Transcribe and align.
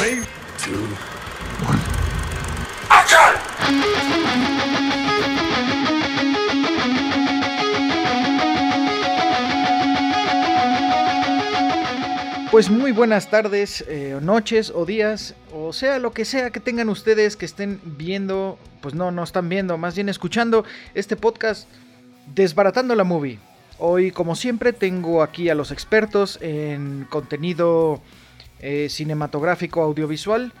3, 0.00 0.16
2, 0.16 0.78
1. 1.68 1.78
¡Action! 2.88 3.20
Pues 12.50 12.70
muy 12.70 12.92
buenas 12.92 13.28
tardes, 13.28 13.84
eh, 13.88 14.18
noches 14.22 14.72
o 14.74 14.86
días, 14.86 15.34
o 15.52 15.74
sea, 15.74 15.98
lo 15.98 16.12
que 16.12 16.24
sea 16.24 16.48
que 16.48 16.60
tengan 16.60 16.88
ustedes 16.88 17.36
que 17.36 17.44
estén 17.44 17.78
viendo, 17.84 18.58
pues 18.80 18.94
no, 18.94 19.10
no 19.10 19.22
están 19.22 19.50
viendo, 19.50 19.76
más 19.76 19.96
bien 19.96 20.08
escuchando 20.08 20.64
este 20.94 21.16
podcast 21.16 21.68
Desbaratando 22.34 22.94
la 22.94 23.04
Movie. 23.04 23.38
Hoy, 23.78 24.12
como 24.12 24.34
siempre, 24.34 24.72
tengo 24.72 25.22
aquí 25.22 25.50
a 25.50 25.54
los 25.54 25.70
expertos 25.70 26.38
en 26.40 27.06
contenido 27.10 28.00
eh, 28.60 28.88
cinematográfico 28.88 29.82
audiovisual. 29.82 30.52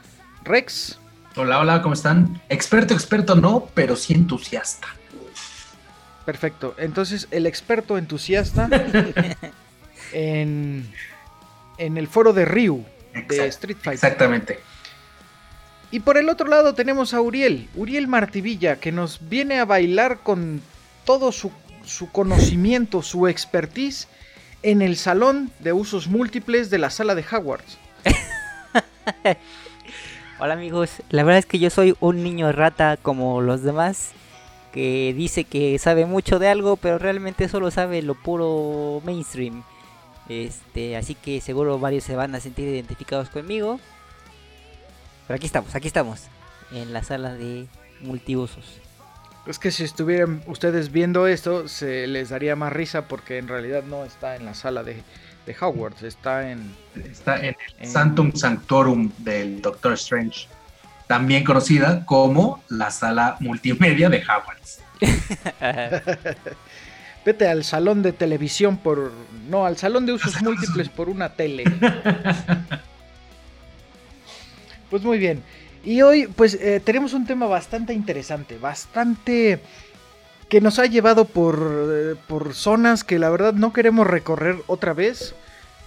Rex. 0.44 0.98
Hola, 1.36 1.60
hola, 1.60 1.82
¿cómo 1.82 1.94
están? 1.94 2.40
Experto, 2.48 2.94
experto 2.94 3.34
no, 3.34 3.68
pero 3.74 3.96
sí 3.96 4.14
entusiasta. 4.14 4.88
Perfecto, 6.24 6.74
entonces 6.78 7.28
el 7.30 7.46
experto 7.46 7.96
entusiasta 7.98 8.68
en 10.12 10.88
en 11.80 11.96
el 11.96 12.06
foro 12.06 12.32
de 12.32 12.44
Ryu 12.44 12.84
de 13.26 13.46
Street 13.46 13.78
Fighter. 13.80 13.94
Exactamente. 13.94 14.60
Y 15.90 16.00
por 16.00 16.18
el 16.18 16.28
otro 16.28 16.46
lado 16.46 16.74
tenemos 16.74 17.14
a 17.14 17.20
Uriel, 17.20 17.68
Uriel 17.74 18.06
Martivilla, 18.06 18.76
que 18.76 18.92
nos 18.92 19.28
viene 19.28 19.58
a 19.58 19.64
bailar 19.64 20.18
con 20.18 20.60
todo 21.04 21.32
su, 21.32 21.50
conocimiento, 22.12 23.02
su 23.02 23.26
expertise 23.26 24.06
en 24.62 24.82
el 24.82 24.96
salón 24.96 25.50
de 25.58 25.72
usos 25.72 26.06
múltiples 26.06 26.70
de 26.70 26.78
la 26.78 26.90
sala 26.90 27.14
de 27.14 27.24
Hogwarts. 27.24 27.78
Hola 30.38 30.54
amigos, 30.54 31.02
la 31.10 31.22
verdad 31.24 31.38
es 31.38 31.46
que 31.46 31.58
yo 31.58 31.70
soy 31.70 31.94
un 32.00 32.22
niño 32.22 32.50
rata 32.52 32.96
como 32.96 33.40
los 33.40 33.62
demás, 33.62 34.12
que 34.72 35.12
dice 35.16 35.44
que 35.44 35.78
sabe 35.78 36.06
mucho 36.06 36.38
de 36.38 36.48
algo, 36.48 36.76
pero 36.76 36.98
realmente 36.98 37.48
solo 37.48 37.70
sabe 37.70 38.02
lo 38.02 38.14
puro 38.14 39.02
mainstream. 39.04 39.62
Este, 40.28 40.96
así 40.96 41.14
que 41.14 41.40
seguro 41.40 41.78
varios 41.78 42.04
se 42.04 42.16
van 42.16 42.34
a 42.34 42.40
sentir 42.40 42.68
identificados 42.68 43.30
conmigo. 43.30 43.80
Pero 45.26 45.36
aquí 45.36 45.46
estamos, 45.46 45.74
aquí 45.74 45.88
estamos. 45.88 46.28
En 46.72 46.92
la 46.92 47.02
sala 47.02 47.34
de 47.34 47.66
multiusos. 48.00 48.80
Es 49.46 49.58
que 49.58 49.70
si 49.70 49.84
estuvieran 49.84 50.42
ustedes 50.46 50.92
viendo 50.92 51.26
esto, 51.26 51.66
se 51.66 52.06
les 52.06 52.28
daría 52.28 52.54
más 52.56 52.72
risa 52.72 53.08
porque 53.08 53.38
en 53.38 53.48
realidad 53.48 53.82
no 53.82 54.04
está 54.04 54.36
en 54.36 54.44
la 54.44 54.54
sala 54.54 54.84
de, 54.84 55.02
de 55.50 55.56
Hogwarts, 55.60 56.02
está 56.02 56.50
en... 56.50 56.74
Está 57.10 57.38
en 57.38 57.56
el 57.78 57.88
Santum 57.88 58.32
Sanctorum 58.34 59.10
del 59.18 59.60
Doctor 59.62 59.92
Strange, 59.94 60.48
también 61.06 61.44
conocida 61.44 62.04
como 62.04 62.62
la 62.68 62.90
sala 62.90 63.36
multimedia 63.40 64.08
de 64.08 64.18
Hogwarts. 64.18 64.80
Vete 67.24 67.48
al 67.48 67.64
salón 67.64 68.02
de 68.02 68.12
televisión 68.12 68.78
por. 68.78 69.12
No, 69.48 69.66
al 69.66 69.76
salón 69.76 70.06
de 70.06 70.12
usos 70.12 70.40
múltiples 70.42 70.88
por 70.88 71.08
una 71.08 71.30
tele. 71.30 71.64
Pues 74.88 75.04
muy 75.04 75.18
bien. 75.18 75.40
Y 75.84 76.02
hoy, 76.02 76.26
pues, 76.26 76.54
eh, 76.54 76.80
tenemos 76.84 77.12
un 77.12 77.24
tema 77.24 77.46
bastante 77.46 77.92
interesante, 77.92 78.58
bastante. 78.58 79.60
Que 80.50 80.60
nos 80.60 80.78
ha 80.80 80.86
llevado 80.86 81.24
por, 81.24 81.88
eh, 81.90 82.16
por 82.26 82.54
zonas 82.54 83.04
que 83.04 83.18
la 83.18 83.30
verdad 83.30 83.54
no 83.54 83.72
queremos 83.72 84.06
recorrer 84.06 84.56
otra 84.66 84.92
vez, 84.92 85.34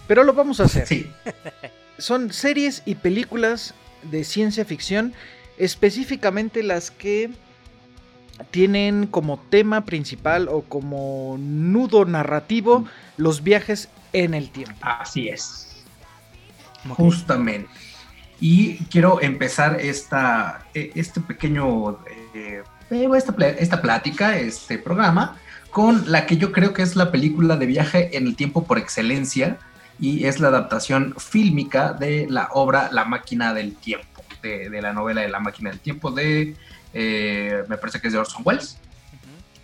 pero 0.07 0.23
lo 0.23 0.33
vamos 0.33 0.59
a 0.59 0.63
hacer. 0.63 0.87
Sí. 0.87 1.11
Son 1.99 2.31
series 2.33 2.81
y 2.85 2.95
películas 2.95 3.75
de 4.03 4.23
ciencia 4.23 4.65
ficción, 4.65 5.13
específicamente 5.57 6.63
las 6.63 6.91
que 6.91 7.29
tienen 8.51 9.05
como 9.05 9.37
tema 9.37 9.85
principal 9.85 10.47
o 10.49 10.61
como 10.61 11.37
nudo 11.37 12.05
narrativo 12.05 12.85
los 13.17 13.43
viajes 13.43 13.89
en 14.13 14.33
el 14.33 14.49
tiempo. 14.49 14.77
Así 14.81 15.27
es. 15.27 15.83
Justamente. 16.89 17.69
Y 18.39 18.77
quiero 18.85 19.21
empezar 19.21 19.79
esta, 19.79 20.65
e, 20.73 20.91
este 20.95 21.21
pequeño, 21.21 21.99
eh, 22.33 22.63
esta, 22.89 23.47
esta 23.47 23.81
plática, 23.81 24.37
este 24.37 24.77
programa, 24.77 25.37
con 25.71 26.11
la 26.11 26.25
que 26.25 26.37
yo 26.37 26.51
creo 26.51 26.73
que 26.73 26.81
es 26.81 26.95
la 26.95 27.11
película 27.11 27.57
de 27.57 27.65
viaje 27.65 28.15
en 28.17 28.27
el 28.27 28.35
tiempo 28.35 28.65
por 28.65 28.77
excelencia 28.77 29.57
y 29.99 30.25
es 30.25 30.39
la 30.39 30.49
adaptación 30.49 31.15
fílmica 31.17 31.93
de 31.93 32.27
la 32.29 32.49
obra 32.51 32.89
La 32.91 33.05
máquina 33.05 33.53
del 33.53 33.75
tiempo, 33.75 34.23
de, 34.41 34.69
de 34.69 34.81
la 34.81 34.93
novela 34.93 35.21
de 35.21 35.29
La 35.29 35.39
máquina 35.39 35.69
del 35.69 35.79
tiempo 35.79 36.11
de 36.11 36.55
eh, 36.93 37.63
me 37.67 37.77
parece 37.77 37.99
que 37.99 38.07
es 38.07 38.13
de 38.13 38.19
Orson 38.19 38.43
Welles. 38.45 38.77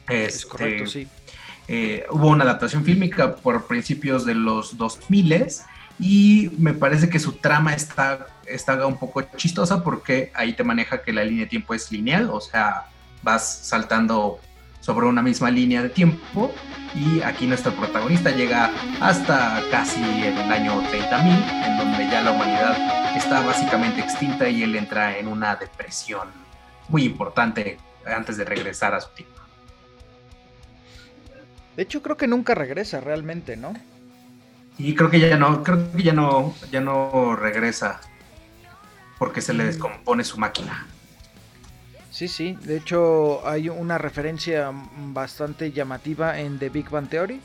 es 0.10 0.36
este, 0.36 0.48
correcto, 0.48 0.88
sí. 0.88 1.08
Eh, 1.68 2.06
hubo 2.10 2.28
una 2.28 2.44
adaptación 2.44 2.84
fílmica 2.84 3.36
por 3.36 3.68
principios 3.68 4.26
de 4.26 4.34
los 4.34 4.78
2000 4.78 5.46
y 6.00 6.50
me 6.58 6.74
parece 6.74 7.10
que 7.10 7.20
su 7.20 7.34
trama 7.34 7.76
está, 7.76 8.28
está 8.48 8.88
un 8.88 8.98
poco 8.98 9.22
chistosa 9.36 9.84
porque 9.84 10.32
ahí 10.34 10.54
te 10.54 10.64
maneja 10.64 11.04
que 11.04 11.14
la 11.14 11.24
línea 11.24 11.44
de 11.44 11.50
tiempo 11.50 11.76
es 11.76 11.92
lineal, 11.92 12.30
o 12.32 12.42
sea, 12.42 12.86
vas 13.24 13.44
saltando 13.64 14.40
sobre 14.80 15.08
una 15.08 15.22
misma 15.22 15.52
línea 15.52 15.84
de 15.84 15.90
tiempo 15.90 16.52
y 16.96 17.22
aquí 17.22 17.46
nuestro 17.46 17.74
protagonista 17.74 18.32
llega 18.32 18.72
hasta 19.02 19.62
casi 19.70 20.02
el 20.02 20.38
año 20.52 20.82
30.000 20.82 21.66
en 21.66 21.78
donde 21.78 22.10
ya 22.10 22.22
la 22.22 22.32
humanidad 22.32 23.16
está 23.16 23.42
básicamente 23.42 24.02
extinta 24.02 24.50
y 24.50 24.64
él 24.64 24.76
entra 24.76 25.18
en 25.18 25.28
una 25.28 25.56
depresión 25.56 26.30
muy 26.88 27.04
importante 27.04 27.78
antes 28.06 28.38
de 28.38 28.46
regresar 28.46 28.94
a 28.96 29.02
su 29.02 29.10
tiempo. 29.10 29.40
De 31.76 31.84
hecho, 31.84 32.02
creo 32.02 32.18
que 32.18 32.28
nunca 32.28 32.56
regresa 32.56 33.00
realmente, 33.00 33.56
¿no? 33.56 33.74
Y 34.78 34.96
creo 34.96 35.10
que 35.10 35.20
ya 35.20 35.38
no, 35.38 35.64
creo 35.64 35.92
que 35.92 36.04
ya 36.04 36.14
no, 36.14 36.56
ya 36.72 36.82
no 36.82 37.36
regresa 37.36 38.02
porque 39.18 39.42
se 39.42 39.54
le 39.54 39.64
mm. 39.64 39.68
descompone 39.68 40.24
su 40.24 40.38
máquina. 40.38 40.88
Sí, 42.20 42.28
sí. 42.28 42.58
De 42.64 42.76
hecho, 42.76 43.48
hay 43.48 43.70
una 43.70 43.98
referencia 43.98 44.74
bastante 44.74 45.72
llamativa 45.72 46.38
en 46.38 46.60
The 46.60 46.68
Big 46.68 46.90
Bang 46.90 47.08
Theory, 47.08 47.40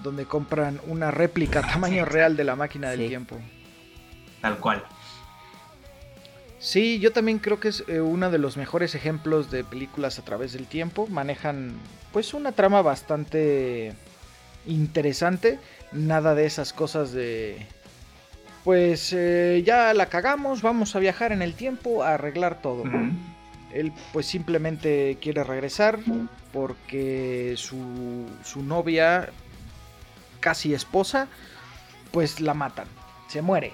donde 0.00 0.26
compran 0.26 0.80
una 0.86 1.10
réplica 1.10 1.60
tamaño 1.60 2.04
real 2.04 2.36
de 2.36 2.44
la 2.44 2.54
máquina 2.54 2.90
del 2.90 3.08
tiempo. 3.08 3.36
Tal 4.40 4.58
cual. 4.58 4.84
Sí, 6.60 7.00
yo 7.00 7.10
también 7.10 7.40
creo 7.40 7.58
que 7.58 7.70
es 7.70 7.82
eh, 7.88 8.00
uno 8.00 8.30
de 8.30 8.38
los 8.38 8.56
mejores 8.56 8.94
ejemplos 8.94 9.50
de 9.50 9.64
películas 9.64 10.20
a 10.20 10.24
través 10.24 10.52
del 10.52 10.68
tiempo. 10.68 11.08
Manejan 11.08 11.72
pues 12.12 12.32
una 12.32 12.52
trama 12.52 12.80
bastante 12.80 13.92
interesante. 14.68 15.58
Nada 15.90 16.36
de 16.36 16.46
esas 16.46 16.72
cosas 16.72 17.10
de... 17.10 17.66
Pues 18.64 19.12
eh, 19.14 19.62
ya 19.64 19.94
la 19.94 20.06
cagamos, 20.06 20.60
vamos 20.60 20.94
a 20.94 20.98
viajar 20.98 21.32
en 21.32 21.42
el 21.42 21.54
tiempo 21.54 22.02
a 22.02 22.14
arreglar 22.14 22.60
todo. 22.60 22.84
Él 23.72 23.92
pues 24.12 24.26
simplemente 24.26 25.16
quiere 25.20 25.44
regresar 25.44 25.98
porque 26.52 27.54
su, 27.56 28.26
su 28.44 28.62
novia, 28.62 29.30
casi 30.40 30.74
esposa, 30.74 31.28
pues 32.10 32.40
la 32.40 32.54
matan. 32.54 32.86
Se 33.28 33.40
muere. 33.40 33.72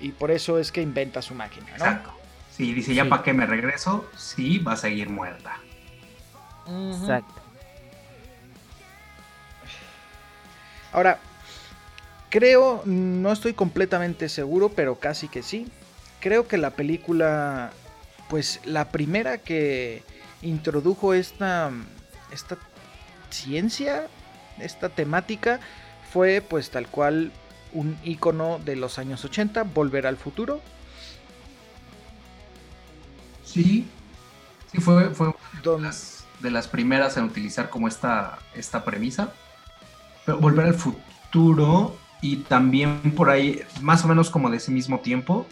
Y 0.00 0.12
por 0.12 0.30
eso 0.30 0.58
es 0.58 0.70
que 0.70 0.82
inventa 0.82 1.22
su 1.22 1.34
máquina, 1.34 1.66
¿no? 1.70 1.74
Exacto. 1.74 2.12
Sí, 2.50 2.72
dice, 2.72 2.94
ya 2.94 3.06
para 3.06 3.22
qué 3.22 3.32
me 3.32 3.46
regreso, 3.46 4.08
sí, 4.16 4.58
va 4.58 4.72
a 4.72 4.76
seguir 4.76 5.10
muerta. 5.10 5.58
Exacto. 6.66 7.42
Ahora, 10.92 11.18
creo, 12.30 12.82
no 12.84 13.32
estoy 13.32 13.54
completamente 13.54 14.28
seguro, 14.28 14.70
pero 14.70 14.96
casi 14.96 15.28
que 15.28 15.42
sí. 15.42 15.68
Creo 16.20 16.48
que 16.48 16.58
la 16.58 16.70
película, 16.70 17.70
pues 18.28 18.60
la 18.64 18.90
primera 18.90 19.38
que 19.38 20.02
introdujo 20.42 21.14
esta, 21.14 21.70
esta 22.32 22.58
ciencia, 23.30 24.08
esta 24.58 24.88
temática, 24.88 25.60
fue 26.12 26.40
pues 26.40 26.70
tal 26.70 26.88
cual 26.88 27.32
un 27.72 27.98
icono 28.04 28.58
de 28.64 28.76
los 28.76 28.98
años 28.98 29.24
80, 29.24 29.64
Volver 29.64 30.06
al 30.06 30.16
futuro. 30.16 30.60
Sí, 33.44 33.86
sí, 34.72 34.80
fue, 34.80 35.10
fue 35.10 35.34
de, 36.40 36.50
las, 36.50 36.68
primeras 36.68 37.16
en 37.16 37.24
utilizar 37.24 37.70
como 37.70 37.88
esta, 37.88 38.38
esta 38.54 38.84
premisa. 38.84 39.32
Pero 40.24 40.38
Volver 40.38 40.66
al 40.66 40.74
futuro 40.74 41.96
y 42.20 42.36
también 42.38 43.12
por 43.14 43.30
ahí, 43.30 43.62
más 43.80 44.04
o 44.04 44.08
menos 44.08 44.30
como 44.30 44.50
de 44.50 44.56
ese 44.56 44.70
mismo 44.70 45.00
tiempo, 45.00 45.46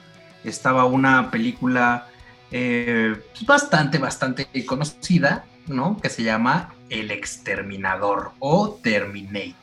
estaba 0.45 0.85
una 0.85 1.31
película 1.31 2.09
eh, 2.51 3.15
pues 3.33 3.47
bastante, 3.47 3.99
bastante 3.99 4.47
conocida, 4.67 5.45
¿no? 5.67 5.97
Que 6.01 6.11
se 6.11 6.23
llama 6.23 6.75
El 6.91 7.11
Exterminador 7.11 8.33
o 8.39 8.79
Terminator. 8.83 9.55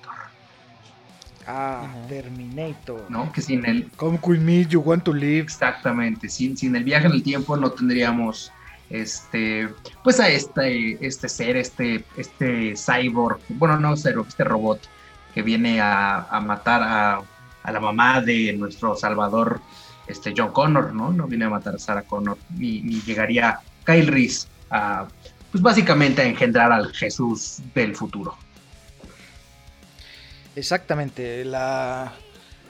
Ah, 1.48 1.88
Terminator. 2.08 3.06
¿No? 3.10 3.32
Que 3.32 3.42
sin 3.42 3.66
el... 3.66 3.90
Come 3.92 4.20
with 4.24 4.40
me, 4.40 4.66
you 4.66 4.82
want 4.82 5.04
to 5.04 5.14
live. 5.14 5.40
Exactamente, 5.40 6.30
sin, 6.30 6.58
sin 6.58 6.76
el 6.76 6.84
viaje 6.84 7.08
en 7.08 7.14
el 7.14 7.24
tiempo 7.24 7.58
no 7.58 7.72
tendríamos 7.72 8.52
este, 8.90 9.70
pues 10.04 10.20
a 10.20 10.30
este, 10.30 11.06
este 11.06 11.30
ser, 11.30 11.56
este, 11.56 12.04
este 12.18 12.74
cyborg, 12.76 13.40
bueno, 13.50 13.80
no 13.80 13.96
cyborg, 13.96 14.28
este 14.28 14.44
robot 14.44 14.82
que 15.34 15.42
viene 15.42 15.80
a, 15.82 16.40
matar 16.44 16.84
a, 16.84 17.22
a, 17.64 17.72
la 17.72 17.80
mamá 17.80 18.22
de 18.22 18.54
nuestro 18.54 18.96
salvador, 18.96 19.62
este 20.08 20.34
John 20.36 20.52
Connor, 20.52 20.94
¿no? 20.94 21.12
No 21.12 21.28
viene 21.28 21.46
a 21.46 21.50
matar 21.50 21.76
a 21.76 21.80
Sarah 21.80 22.04
Connor, 22.04 22.38
ni, 22.58 22.82
ni 22.82 23.02
llegaría 23.02 23.60
Kyle 23.86 24.08
Reese 24.08 24.48
a, 24.70 25.08
pues 25.52 25.62
básicamente 25.62 26.22
a 26.22 26.26
engendrar 26.26 26.72
al 26.72 26.94
Jesús 26.94 27.62
del 27.74 27.96
futuro. 27.96 28.38
Exactamente, 30.56 31.46
la 31.46 32.14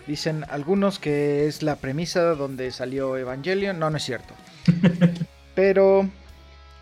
dicen 0.08 0.46
algunos 0.50 1.00
que 1.00 1.48
es 1.48 1.64
la 1.64 1.78
premisa 1.78 2.22
donde 2.36 2.72
salió 2.72 3.18
Evangelion, 3.18 3.80
no, 3.80 3.90
no 3.90 3.98
es 3.98 4.04
cierto. 4.04 4.34
Pero 5.56 6.10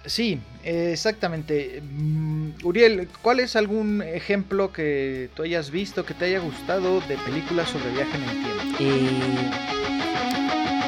sí, 0.05 0.39
exactamente. 0.63 1.81
Mm, 1.81 2.51
Uriel, 2.63 3.07
¿cuál 3.21 3.39
es 3.39 3.55
algún 3.55 4.01
ejemplo 4.01 4.71
que 4.71 5.29
tú 5.35 5.43
hayas 5.43 5.71
visto, 5.71 6.05
que 6.05 6.13
te 6.13 6.25
haya 6.25 6.39
gustado 6.39 7.01
de 7.01 7.17
películas 7.17 7.69
sobre 7.69 7.91
viaje 7.91 8.17
en 8.17 8.23
el 8.23 8.29
tiempo? 8.29 8.77
Eh, 8.79 9.51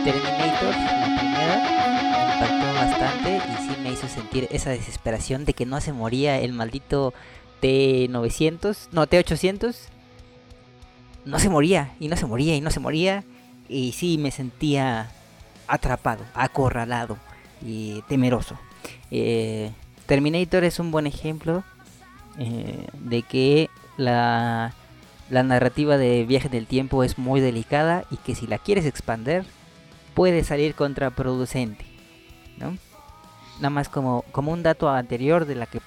Terminator, 0.04 0.76
la 0.76 1.18
primera, 1.20 1.56
me 2.18 2.34
impactó 2.34 2.74
bastante 2.74 3.38
y 3.38 3.68
sí 3.68 3.82
me 3.84 3.92
hizo 3.92 4.08
sentir 4.08 4.48
esa 4.52 4.72
desesperación 4.72 5.46
de 5.46 5.54
que 5.54 5.66
no 5.66 5.80
se 5.82 5.94
moría 5.94 6.40
el 6.40 6.54
maldito 6.54 7.14
T900, 7.62 8.90
no, 8.92 9.08
T800. 9.08 9.76
No 11.24 11.38
se 11.38 11.50
moría, 11.50 11.94
y 12.00 12.08
no 12.08 12.18
se 12.18 12.26
moría, 12.26 12.56
y 12.56 12.62
no 12.62 12.72
se 12.72 12.80
moría. 12.80 13.24
Y 13.70 13.92
sí 13.92 14.18
me 14.18 14.32
sentía 14.32 15.12
atrapado, 15.68 16.26
acorralado 16.34 17.18
y 17.64 18.02
temeroso. 18.10 18.58
Eh, 19.12 19.72
Terminator 20.06 20.64
es 20.64 20.80
un 20.80 20.92
buen 20.92 21.08
ejemplo 21.08 21.64
eh, 22.38 22.88
de 22.94 23.24
que 23.24 23.70
la, 23.98 24.74
la 25.30 25.44
narrativa 25.44 25.98
de 25.98 26.26
viaje 26.26 26.50
del 26.50 26.68
tiempo 26.68 27.04
es 27.04 27.18
muy 27.18 27.40
delicada 27.40 28.06
y 28.12 28.18
que 28.18 28.36
si 28.36 28.48
la 28.48 28.58
quieres 28.58 28.86
expander 28.86 29.46
puede 30.14 30.44
salir 30.44 30.76
contraproducente. 30.76 31.86
¿no? 32.58 32.78
Nada 33.58 33.70
más 33.70 33.90
como, 33.90 34.24
como 34.32 34.52
un 34.52 34.64
dato 34.64 34.90
anterior 34.90 35.46
de 35.46 35.56
la 35.56 35.66
que 35.66 35.80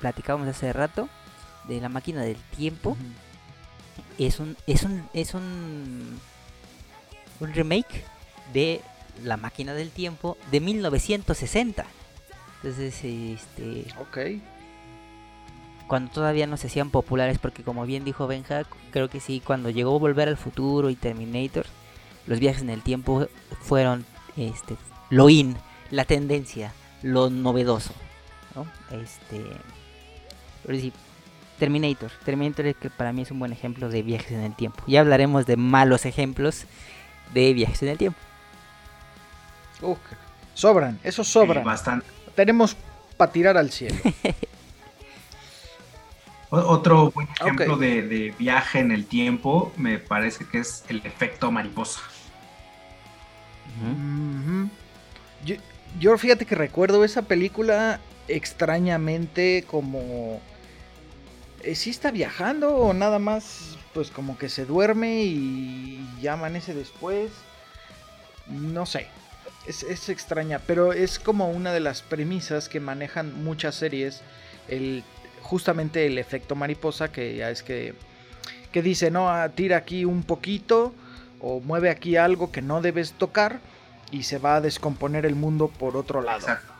platicábamos 0.00 0.48
hace 0.48 0.72
rato, 0.72 1.08
de 1.68 1.80
la 1.80 1.88
máquina 1.88 2.22
del 2.22 2.36
tiempo. 2.56 2.96
Es 4.18 4.40
un, 4.40 4.56
es 4.66 4.82
un, 4.82 5.08
es 5.14 5.34
un, 5.34 6.20
un 7.40 7.52
remake 7.54 8.04
de 8.52 8.80
la 9.22 9.36
máquina 9.36 9.74
del 9.74 9.90
tiempo 9.90 10.36
de 10.50 10.60
1960. 10.60 11.86
Entonces, 12.62 13.02
este. 13.04 13.86
Ok. 14.00 14.18
Cuando 15.86 16.10
todavía 16.10 16.46
no 16.46 16.56
se 16.56 16.68
hacían 16.68 16.90
populares, 16.90 17.38
porque 17.38 17.62
como 17.62 17.84
bien 17.84 18.04
dijo 18.04 18.26
Benja, 18.26 18.62
creo 18.92 19.10
que 19.10 19.20
sí, 19.20 19.42
cuando 19.44 19.68
llegó 19.68 19.98
Volver 19.98 20.28
al 20.28 20.36
Futuro 20.36 20.88
y 20.88 20.96
Terminator, 20.96 21.66
los 22.26 22.38
viajes 22.38 22.62
en 22.62 22.70
el 22.70 22.82
tiempo 22.82 23.26
fueron 23.60 24.06
este, 24.36 24.76
lo 25.10 25.28
in, 25.28 25.56
la 25.90 26.04
tendencia, 26.04 26.72
lo 27.02 27.28
novedoso. 27.28 27.92
¿no? 28.54 28.66
Este. 28.96 29.44
Pero 30.64 30.78
sí, 30.78 30.92
Terminator. 31.58 32.10
Terminator 32.24 32.66
es 32.66 32.76
que 32.76 32.88
para 32.88 33.12
mí 33.12 33.22
es 33.22 33.30
un 33.30 33.38
buen 33.38 33.52
ejemplo 33.52 33.88
de 33.88 34.02
viajes 34.02 34.32
en 34.32 34.42
el 34.42 34.54
tiempo. 34.54 34.82
Ya 34.86 35.00
hablaremos 35.00 35.44
de 35.46 35.56
malos 35.56 36.06
ejemplos 36.06 36.64
de 37.34 37.52
viajes 37.52 37.82
en 37.82 37.88
el 37.88 37.98
tiempo 37.98 38.18
sobran, 40.54 40.98
eso 41.02 41.24
sobra. 41.24 41.62
bastante. 41.62 42.06
Tenemos 42.34 42.76
para 43.16 43.32
tirar 43.32 43.56
al 43.56 43.70
cielo. 43.70 43.96
Otro 46.50 47.10
buen 47.12 47.28
ejemplo 47.40 47.78
de, 47.78 48.34
viaje 48.38 48.80
en 48.80 48.92
el 48.92 49.06
tiempo 49.06 49.72
me 49.78 49.98
parece 49.98 50.44
que 50.44 50.58
es 50.58 50.84
el 50.88 50.98
efecto 50.98 51.50
mariposa. 51.50 52.02
yo, 55.46 55.56
yo, 55.98 56.18
fíjate 56.18 56.44
que 56.44 56.54
recuerdo 56.54 57.04
esa 57.04 57.22
película 57.22 58.00
extrañamente 58.28 59.64
como... 59.66 60.42
Eh, 61.62 61.74
¿Sí 61.74 61.88
está 61.88 62.10
viajando 62.10 62.76
o 62.76 62.92
nada 62.92 63.18
más 63.18 63.78
pues 63.94 64.10
como 64.10 64.36
que 64.36 64.48
se 64.48 64.66
duerme 64.66 65.22
y 65.22 66.06
ya 66.20 66.34
amanece 66.34 66.74
después? 66.74 67.30
No 68.46 68.84
sé, 68.84 69.06
es, 69.66 70.08
extraña, 70.08 70.60
pero 70.66 70.92
es 70.92 71.18
como 71.18 71.50
una 71.50 71.72
de 71.72 71.80
las 71.80 72.02
premisas 72.02 72.68
que 72.68 72.80
manejan 72.80 73.44
muchas 73.44 73.74
series, 73.74 74.22
el, 74.68 75.04
justamente 75.40 76.06
el 76.06 76.18
efecto 76.18 76.54
mariposa, 76.54 77.12
que 77.12 77.36
ya 77.36 77.50
es 77.50 77.62
que, 77.62 77.94
que 78.70 78.82
dice, 78.82 79.10
no, 79.10 79.30
ah, 79.30 79.48
tira 79.50 79.76
aquí 79.76 80.04
un 80.04 80.22
poquito 80.22 80.94
o 81.40 81.60
mueve 81.60 81.90
aquí 81.90 82.16
algo 82.16 82.52
que 82.52 82.62
no 82.62 82.80
debes 82.80 83.12
tocar 83.12 83.60
y 84.10 84.24
se 84.24 84.38
va 84.38 84.56
a 84.56 84.60
descomponer 84.60 85.26
el 85.26 85.34
mundo 85.34 85.68
por 85.68 85.96
otro 85.96 86.22
lado. 86.22 86.40
Exacto. 86.40 86.72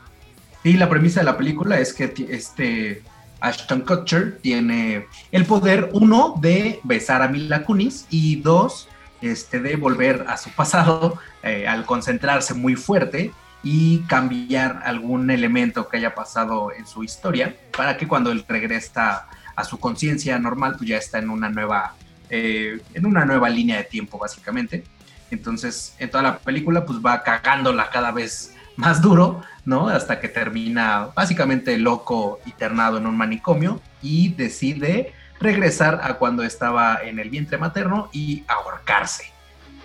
Y 0.63 0.73
la 0.73 0.89
premisa 0.89 1.19
de 1.19 1.25
la 1.25 1.37
película 1.37 1.79
es 1.79 1.93
que 1.93 2.13
este 2.29 3.03
Ashton 3.41 3.81
Kutcher 3.81 4.37
tiene 4.41 5.07
el 5.31 5.45
poder, 5.45 5.89
uno, 5.91 6.35
de 6.39 6.79
besar 6.83 7.21
a 7.21 7.27
Mila 7.27 7.63
Kunis 7.63 8.05
y 8.09 8.37
dos, 8.37 8.87
este, 9.23 9.59
de 9.59 9.77
volver 9.77 10.25
a 10.27 10.37
su 10.37 10.49
pasado 10.51 11.17
eh, 11.43 11.65
al 11.65 11.85
concentrarse 11.85 12.53
muy 12.53 12.75
fuerte 12.75 13.31
y 13.63 13.99
cambiar 14.01 14.81
algún 14.83 15.31
elemento 15.31 15.87
que 15.87 15.97
haya 15.97 16.13
pasado 16.13 16.73
en 16.77 16.85
su 16.85 17.03
historia 17.03 17.55
para 17.75 17.95
que 17.95 18.05
cuando 18.07 18.31
él 18.31 18.43
regresa 18.47 19.27
a 19.55 19.63
su 19.63 19.79
conciencia 19.79 20.37
normal, 20.39 20.75
pues 20.77 20.89
ya 20.89 20.97
está 20.97 21.19
en 21.19 21.29
una 21.29 21.47
nueva, 21.47 21.95
eh, 22.29 22.81
en 22.93 23.05
una 23.05 23.23
nueva 23.23 23.49
línea 23.49 23.77
de 23.77 23.85
tiempo 23.85 24.17
básicamente. 24.17 24.83
Entonces, 25.31 25.95
en 25.99 26.11
toda 26.11 26.23
la 26.23 26.39
película, 26.39 26.85
pues 26.85 26.99
va 26.99 27.23
cagándola 27.23 27.89
cada 27.89 28.11
vez 28.11 28.53
más 28.75 29.01
duro, 29.01 29.41
¿no? 29.63 29.87
Hasta 29.87 30.19
que 30.19 30.27
termina 30.27 31.09
básicamente 31.15 31.77
loco, 31.77 32.39
internado 32.45 32.97
en 32.97 33.07
un 33.07 33.15
manicomio 33.15 33.79
y 34.01 34.33
decide 34.33 35.13
regresar 35.43 35.99
a 36.01 36.15
cuando 36.15 36.43
estaba 36.43 36.99
en 37.03 37.19
el 37.19 37.29
vientre 37.29 37.57
materno 37.57 38.09
y 38.13 38.43
ahorcarse. 38.47 39.25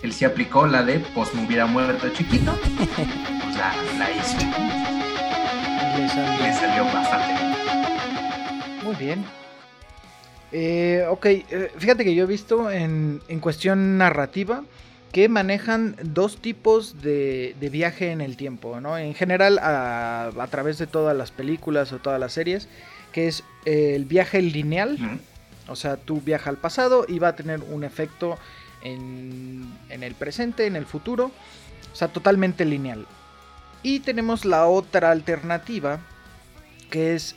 Él 0.02 0.12
sí 0.12 0.24
aplicó 0.24 0.66
la 0.66 0.84
de, 0.84 1.00
pues 1.14 1.34
me 1.34 1.44
hubiera 1.44 1.66
muerto 1.66 2.08
chiquito, 2.10 2.56
pues 2.76 3.56
la, 3.56 4.10
hizo. 4.12 4.38
Le 6.40 6.52
salió, 6.52 6.84
bastante 6.84 7.34
bien. 7.34 8.84
Muy 8.84 8.94
bien. 8.94 9.24
Eh, 10.52 11.04
ok, 11.08 11.26
eh, 11.26 11.72
fíjate 11.76 12.04
que 12.04 12.14
yo 12.14 12.22
he 12.22 12.26
visto 12.26 12.70
en, 12.70 13.20
cuestión 13.40 13.98
narrativa 13.98 14.62
que 15.10 15.28
manejan 15.28 15.96
dos 16.02 16.40
tipos 16.40 17.02
de, 17.02 17.56
viaje 17.60 18.12
en 18.12 18.20
el 18.20 18.36
tiempo, 18.36 18.80
¿no? 18.80 18.96
En 18.96 19.14
general, 19.14 19.58
a, 19.60 20.46
través 20.50 20.78
de 20.78 20.86
todas 20.86 21.16
las 21.16 21.32
películas 21.32 21.92
o 21.92 21.98
todas 21.98 22.20
las 22.20 22.32
series, 22.32 22.68
que 23.10 23.26
es 23.26 23.42
el 23.64 24.04
viaje 24.04 24.40
lineal, 24.40 25.20
o 25.68 25.76
sea, 25.76 25.96
tú 25.96 26.20
viajas 26.20 26.48
al 26.48 26.56
pasado 26.56 27.04
y 27.06 27.18
va 27.18 27.28
a 27.28 27.36
tener 27.36 27.60
un 27.60 27.84
efecto 27.84 28.38
en, 28.82 29.72
el 29.90 30.14
presente, 30.14 30.66
en 30.66 30.76
el 30.76 30.86
futuro. 30.86 31.30
O 31.92 31.96
sea, 31.96 32.08
totalmente 32.08 32.64
lineal. 32.64 33.06
Y 33.82 34.00
tenemos 34.00 34.44
la 34.44 34.66
otra 34.66 35.10
alternativa, 35.10 36.00
que 36.90 37.14
es, 37.14 37.36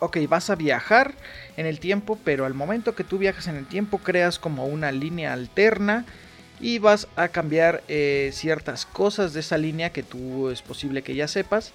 ok, 0.00 0.18
vas 0.28 0.50
a 0.50 0.56
viajar 0.56 1.14
en 1.56 1.66
el 1.66 1.80
tiempo, 1.80 2.18
pero 2.24 2.44
al 2.44 2.54
momento 2.54 2.94
que 2.94 3.04
tú 3.04 3.18
viajas 3.18 3.46
en 3.46 3.56
el 3.56 3.66
tiempo 3.66 3.98
creas 3.98 4.38
como 4.38 4.66
una 4.66 4.92
línea 4.92 5.32
alterna 5.32 6.04
y 6.60 6.78
vas 6.78 7.08
a 7.16 7.28
cambiar 7.28 7.82
eh, 7.88 8.30
ciertas 8.32 8.86
cosas 8.86 9.32
de 9.32 9.40
esa 9.40 9.58
línea 9.58 9.90
que 9.90 10.02
tú 10.02 10.50
es 10.50 10.62
posible 10.62 11.02
que 11.02 11.14
ya 11.14 11.28
sepas 11.28 11.72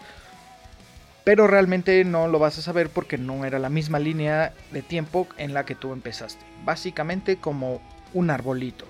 pero 1.24 1.48
realmente 1.48 2.04
no 2.04 2.28
lo 2.28 2.40
vas 2.40 2.58
a 2.58 2.62
saber 2.62 2.90
porque 2.90 3.18
no 3.18 3.46
era 3.46 3.60
la 3.60 3.70
misma 3.70 4.00
línea 4.00 4.54
de 4.72 4.82
tiempo 4.82 5.28
en 5.38 5.54
la 5.54 5.66
que 5.66 5.76
tú 5.76 5.94
empezaste. 5.94 6.44
Básicamente 6.66 7.38
como 7.38 7.82
un 8.14 8.30
arbolito. 8.30 8.86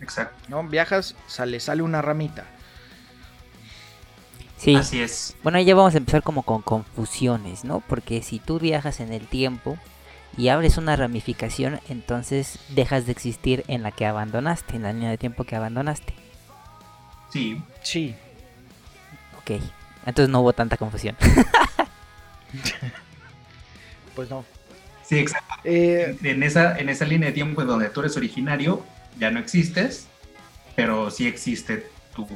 Exacto. 0.00 0.36
¿no? 0.48 0.62
Viajas, 0.64 1.16
sale, 1.26 1.58
sale 1.58 1.82
una 1.82 2.02
ramita. 2.02 2.44
Sí. 4.58 4.76
Así 4.76 5.00
es. 5.00 5.36
Bueno, 5.42 5.60
ya 5.60 5.74
vamos 5.74 5.94
a 5.94 5.98
empezar 5.98 6.22
como 6.22 6.42
con 6.42 6.62
confusiones, 6.62 7.64
¿no? 7.64 7.80
Porque 7.80 8.22
si 8.22 8.38
tú 8.38 8.58
viajas 8.58 9.00
en 9.00 9.12
el 9.12 9.26
tiempo 9.26 9.78
y 10.36 10.48
abres 10.48 10.76
una 10.76 10.96
ramificación, 10.96 11.80
entonces 11.88 12.58
dejas 12.68 13.06
de 13.06 13.12
existir 13.12 13.64
en 13.68 13.82
la 13.82 13.90
que 13.90 14.06
abandonaste, 14.06 14.76
en 14.76 14.82
la 14.82 14.92
línea 14.92 15.10
de 15.10 15.18
tiempo 15.18 15.44
que 15.44 15.56
abandonaste. 15.56 16.14
Sí. 17.30 17.60
Sí. 17.82 18.14
Ok. 19.38 19.60
Entonces 20.06 20.28
no 20.28 20.40
hubo 20.40 20.52
tanta 20.52 20.76
confusión. 20.76 21.16
pues 24.14 24.30
no. 24.30 24.44
Sí, 25.02 25.18
exacto. 25.18 25.54
Eh, 25.64 26.16
en, 26.22 26.42
esa, 26.42 26.78
en 26.78 26.88
esa 26.88 27.04
línea 27.04 27.28
de 27.28 27.34
tiempo 27.34 27.62
en 27.62 27.68
donde 27.68 27.90
tú 27.90 28.00
eres 28.00 28.16
originario, 28.16 28.84
ya 29.18 29.30
no 29.30 29.38
existes, 29.38 30.06
pero 30.76 31.10
sí 31.10 31.26
existe 31.26 31.90
tu 32.14 32.26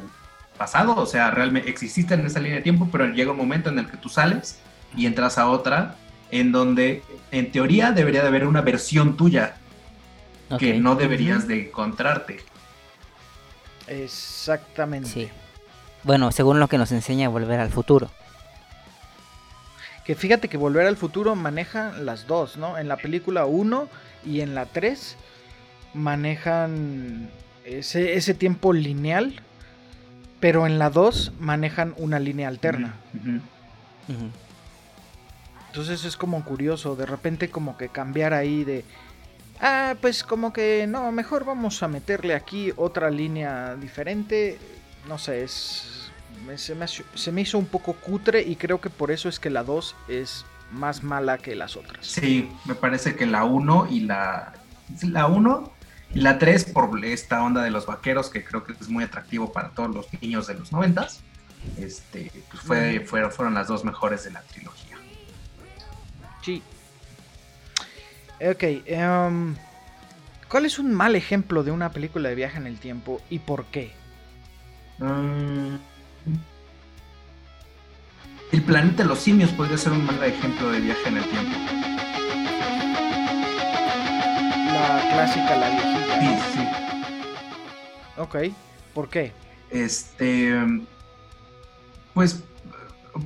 pasado, 0.57 0.97
o 0.97 1.07
sea, 1.07 1.31
realmente 1.31 1.71
exististe 1.71 2.15
en 2.15 2.27
esa 2.27 2.41
línea 2.41 2.57
de 2.57 2.63
tiempo, 2.63 2.89
pero 2.91 3.07
llega 3.07 3.31
un 3.31 3.37
momento 3.37 3.71
en 3.71 3.79
el 3.79 3.89
que 3.89 3.97
tú 3.97 4.09
sales 4.09 4.59
y 4.97 5.07
entras 5.07 5.39
a 5.39 5.49
otra 5.49 5.95
en 6.31 6.53
donde 6.53 7.03
en 7.31 7.53
teoría 7.53 7.93
debería 7.93 8.23
de 8.23 8.29
haber 8.29 8.47
una 8.47 8.61
versión 8.61 9.17
tuya 9.17 9.57
que 10.59 10.79
no 10.79 10.95
deberías 10.95 11.47
de 11.47 11.69
encontrarte. 11.69 12.39
Exactamente. 13.87 15.09
Sí. 15.09 15.29
Bueno, 16.05 16.33
según 16.33 16.61
lo 16.61 16.69
que 16.69 16.79
nos 16.79 16.93
enseña 16.93 17.29
Volver 17.29 17.61
al 17.61 17.71
Futuro. 17.71 18.11
Que 20.05 20.15
fíjate 20.15 20.49
que 20.49 20.57
Volver 20.57 20.87
al 20.87 20.97
Futuro 20.97 21.35
maneja 21.35 21.93
las 21.93 22.27
dos, 22.27 22.57
¿no? 22.57 22.79
En 22.79 22.89
la 22.89 22.97
película 22.97 23.45
1 23.45 23.89
y 24.25 24.41
en 24.41 24.55
la 24.55 24.67
3 24.67 25.17
manejan 25.95 27.31
ese, 27.65 28.15
ese 28.15 28.35
tiempo 28.35 28.73
lineal, 28.73 29.43
pero 30.41 30.67
en 30.67 30.79
la 30.79 30.91
2 30.91 31.33
manejan 31.41 31.95
una 31.99 32.19
línea 32.19 32.49
alterna. 32.49 32.95
Entonces 35.69 36.05
es 36.05 36.17
como 36.17 36.43
curioso, 36.45 36.97
de 36.97 37.07
repente 37.07 37.51
como 37.51 37.77
que 37.77 37.89
cambiar 37.89 38.33
ahí 38.33 38.65
de... 38.65 38.85
Ah, 39.61 39.97
pues 40.01 40.23
como 40.23 40.53
que 40.53 40.87
no, 40.89 41.11
mejor 41.13 41.45
vamos 41.45 41.83
a 41.83 41.89
meterle 41.89 42.35
aquí 42.35 42.73
otra 42.77 43.11
línea 43.11 43.75
diferente. 43.75 44.59
No 45.07 45.19
sé, 45.19 45.43
es, 45.45 46.11
se, 46.57 46.75
me, 46.75 46.87
se 46.89 47.33
me 47.33 47.41
hizo 47.41 47.59
un 47.59 47.67
poco 47.67 47.95
cutre 47.95 48.43
y 48.43 48.57
creo 48.57 48.81
que 48.81 48.91
por 48.91 49.11
eso 49.11 49.29
es 49.29 49.39
que 49.39 49.51
la 49.51 49.63
2 49.63 49.97
es 50.09 50.45
más 50.73 51.03
mala 51.03 51.39
que 51.39 51.55
las 51.55 51.77
otras. 51.77 52.07
Sí, 52.07 52.51
me 52.65 52.75
parece 52.75 53.17
que 53.17 53.27
la 53.27 53.45
1 53.45 53.89
y 53.91 54.01
la... 54.01 54.55
La 55.03 55.27
1 55.27 55.73
y 56.15 56.21
la 56.21 56.39
3 56.39 56.65
por 56.73 57.05
esta 57.05 57.43
onda 57.43 57.63
de 57.63 57.71
los 57.71 57.85
vaqueros 57.85 58.31
que 58.31 58.43
creo 58.43 58.65
que 58.65 58.73
es 58.73 58.89
muy 58.89 59.05
atractivo 59.05 59.53
para 59.53 59.71
todos 59.71 59.95
los 59.95 60.07
niños 60.23 60.47
de 60.47 60.55
los 60.55 60.73
90 60.73 61.07
este, 61.77 62.31
pues 62.51 62.63
fue, 62.63 63.01
fueron, 63.01 63.31
fueron 63.31 63.55
las 63.55 63.69
dos 63.69 63.85
mejores 63.85 64.25
de 64.25 64.31
la 64.31 64.43
trilogía. 64.43 64.97
Sí. 66.43 66.63
Ok. 68.41 68.63
Em, 68.87 69.57
¿Cuál 70.49 70.65
es 70.65 70.79
un 70.79 70.95
mal 70.95 71.15
ejemplo 71.15 71.63
de 71.63 71.71
una 71.71 71.91
película 71.91 72.29
de 72.29 72.35
viaje 72.35 72.59
en 72.59 72.67
el 72.67 72.79
tiempo 72.79 73.21
y 73.29 73.41
por 73.41 73.67
qué? 73.67 73.93
Mm. 74.99 75.77
el 78.51 78.63
planeta 78.63 79.05
de 79.05 79.09
los 79.09 79.21
simios 79.21 79.51
podría 79.51 79.79
ser 79.79 79.93
un 79.93 80.05
mal 80.05 80.23
ejemplo 80.25 80.71
de 80.71 80.81
viaje 80.81 81.09
en 81.09 81.17
el 81.19 81.25
tiempo. 81.25 81.59
La 84.73 85.09
clásica, 85.13 85.57
la 85.57 85.69
viejita. 85.71 86.21
Sí, 86.21 86.39
sí. 86.55 86.69
Ok. 88.17 88.37
¿Por 88.95 89.09
qué? 89.09 89.33
Este. 89.71 90.53
Pues 92.15 92.43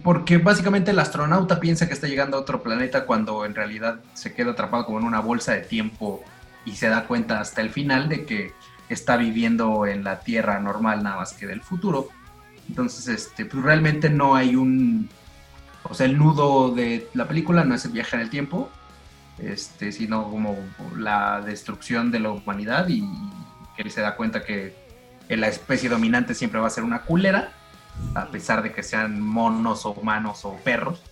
porque 0.02 0.38
básicamente 0.38 0.90
el 0.90 0.98
astronauta 0.98 1.60
piensa 1.60 1.86
que 1.86 1.94
está 1.94 2.06
llegando 2.06 2.36
a 2.36 2.40
otro 2.40 2.62
planeta 2.62 3.04
cuando 3.04 3.44
en 3.44 3.54
realidad 3.54 4.00
se 4.14 4.32
queda 4.34 4.52
atrapado 4.52 4.86
como 4.86 4.98
en 4.98 5.04
una 5.04 5.20
bolsa 5.20 5.52
de 5.52 5.60
tiempo 5.60 6.22
y 6.64 6.76
se 6.76 6.88
da 6.88 7.06
cuenta 7.06 7.40
hasta 7.40 7.60
el 7.60 7.70
final 7.70 8.08
de 8.08 8.24
que 8.24 8.52
está 8.92 9.16
viviendo 9.16 9.86
en 9.86 10.04
la 10.04 10.20
Tierra 10.20 10.60
normal 10.60 11.02
nada 11.02 11.16
más 11.16 11.32
que 11.32 11.46
del 11.46 11.62
futuro. 11.62 12.08
Entonces, 12.68 13.08
este, 13.08 13.44
pues 13.44 13.62
realmente 13.62 14.10
no 14.10 14.34
hay 14.34 14.56
un... 14.56 15.08
O 15.84 15.94
sea, 15.94 16.06
el 16.06 16.16
nudo 16.16 16.72
de 16.74 17.08
la 17.14 17.26
película 17.26 17.64
no 17.64 17.74
es 17.74 17.84
el 17.84 17.92
viaje 17.92 18.16
en 18.16 18.22
el 18.22 18.30
tiempo, 18.30 18.70
este, 19.38 19.90
sino 19.90 20.30
como 20.30 20.56
la 20.96 21.40
destrucción 21.40 22.10
de 22.12 22.20
la 22.20 22.30
humanidad 22.30 22.86
y 22.88 23.00
que 23.76 23.82
él 23.82 23.90
se 23.90 24.00
da 24.00 24.14
cuenta 24.14 24.44
que 24.44 24.74
la 25.28 25.48
especie 25.48 25.88
dominante 25.88 26.34
siempre 26.34 26.60
va 26.60 26.66
a 26.66 26.70
ser 26.70 26.84
una 26.84 27.02
culera 27.02 27.52
a 28.14 28.26
pesar 28.26 28.62
de 28.62 28.72
que 28.72 28.82
sean 28.82 29.20
monos 29.20 29.86
o 29.86 29.92
humanos 29.92 30.44
o 30.44 30.56
perros. 30.56 31.02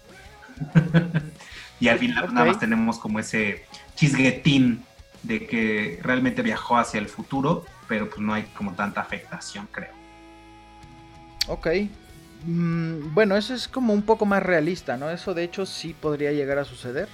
y 1.81 1.89
al 1.89 1.99
final 1.99 2.33
nada 2.35 2.47
más 2.47 2.59
tenemos 2.59 2.99
como 2.99 3.19
ese 3.19 3.65
chisguetín 3.95 4.85
de 5.23 5.47
que 5.47 6.01
realmente 6.03 6.43
viajó 6.43 6.77
hacia 6.79 6.99
el 6.99 7.09
futuro, 7.09 7.65
pero 7.89 8.09
pues 8.09 8.21
no 8.21 8.35
hay 8.35 8.45
como 8.55 8.75
tanta 8.75 9.01
afectación, 9.01 9.69
creo. 9.71 9.93
Ok. 11.49 11.69
Mm, 12.47 13.13
bueno, 13.15 13.37
eso 13.37 13.55
es 13.55 13.69
como 13.69 13.93
un 13.93 14.03
poco 14.03 14.25
más 14.25 14.43
realista, 14.43 14.97
¿no? 14.97 15.11
Eso 15.11 15.35
de 15.35 15.45
hecho 15.45 15.67
sí 15.67 15.95
podría 15.99 16.33
llegar 16.33 16.59
a 16.59 16.65
suceder 16.65 17.09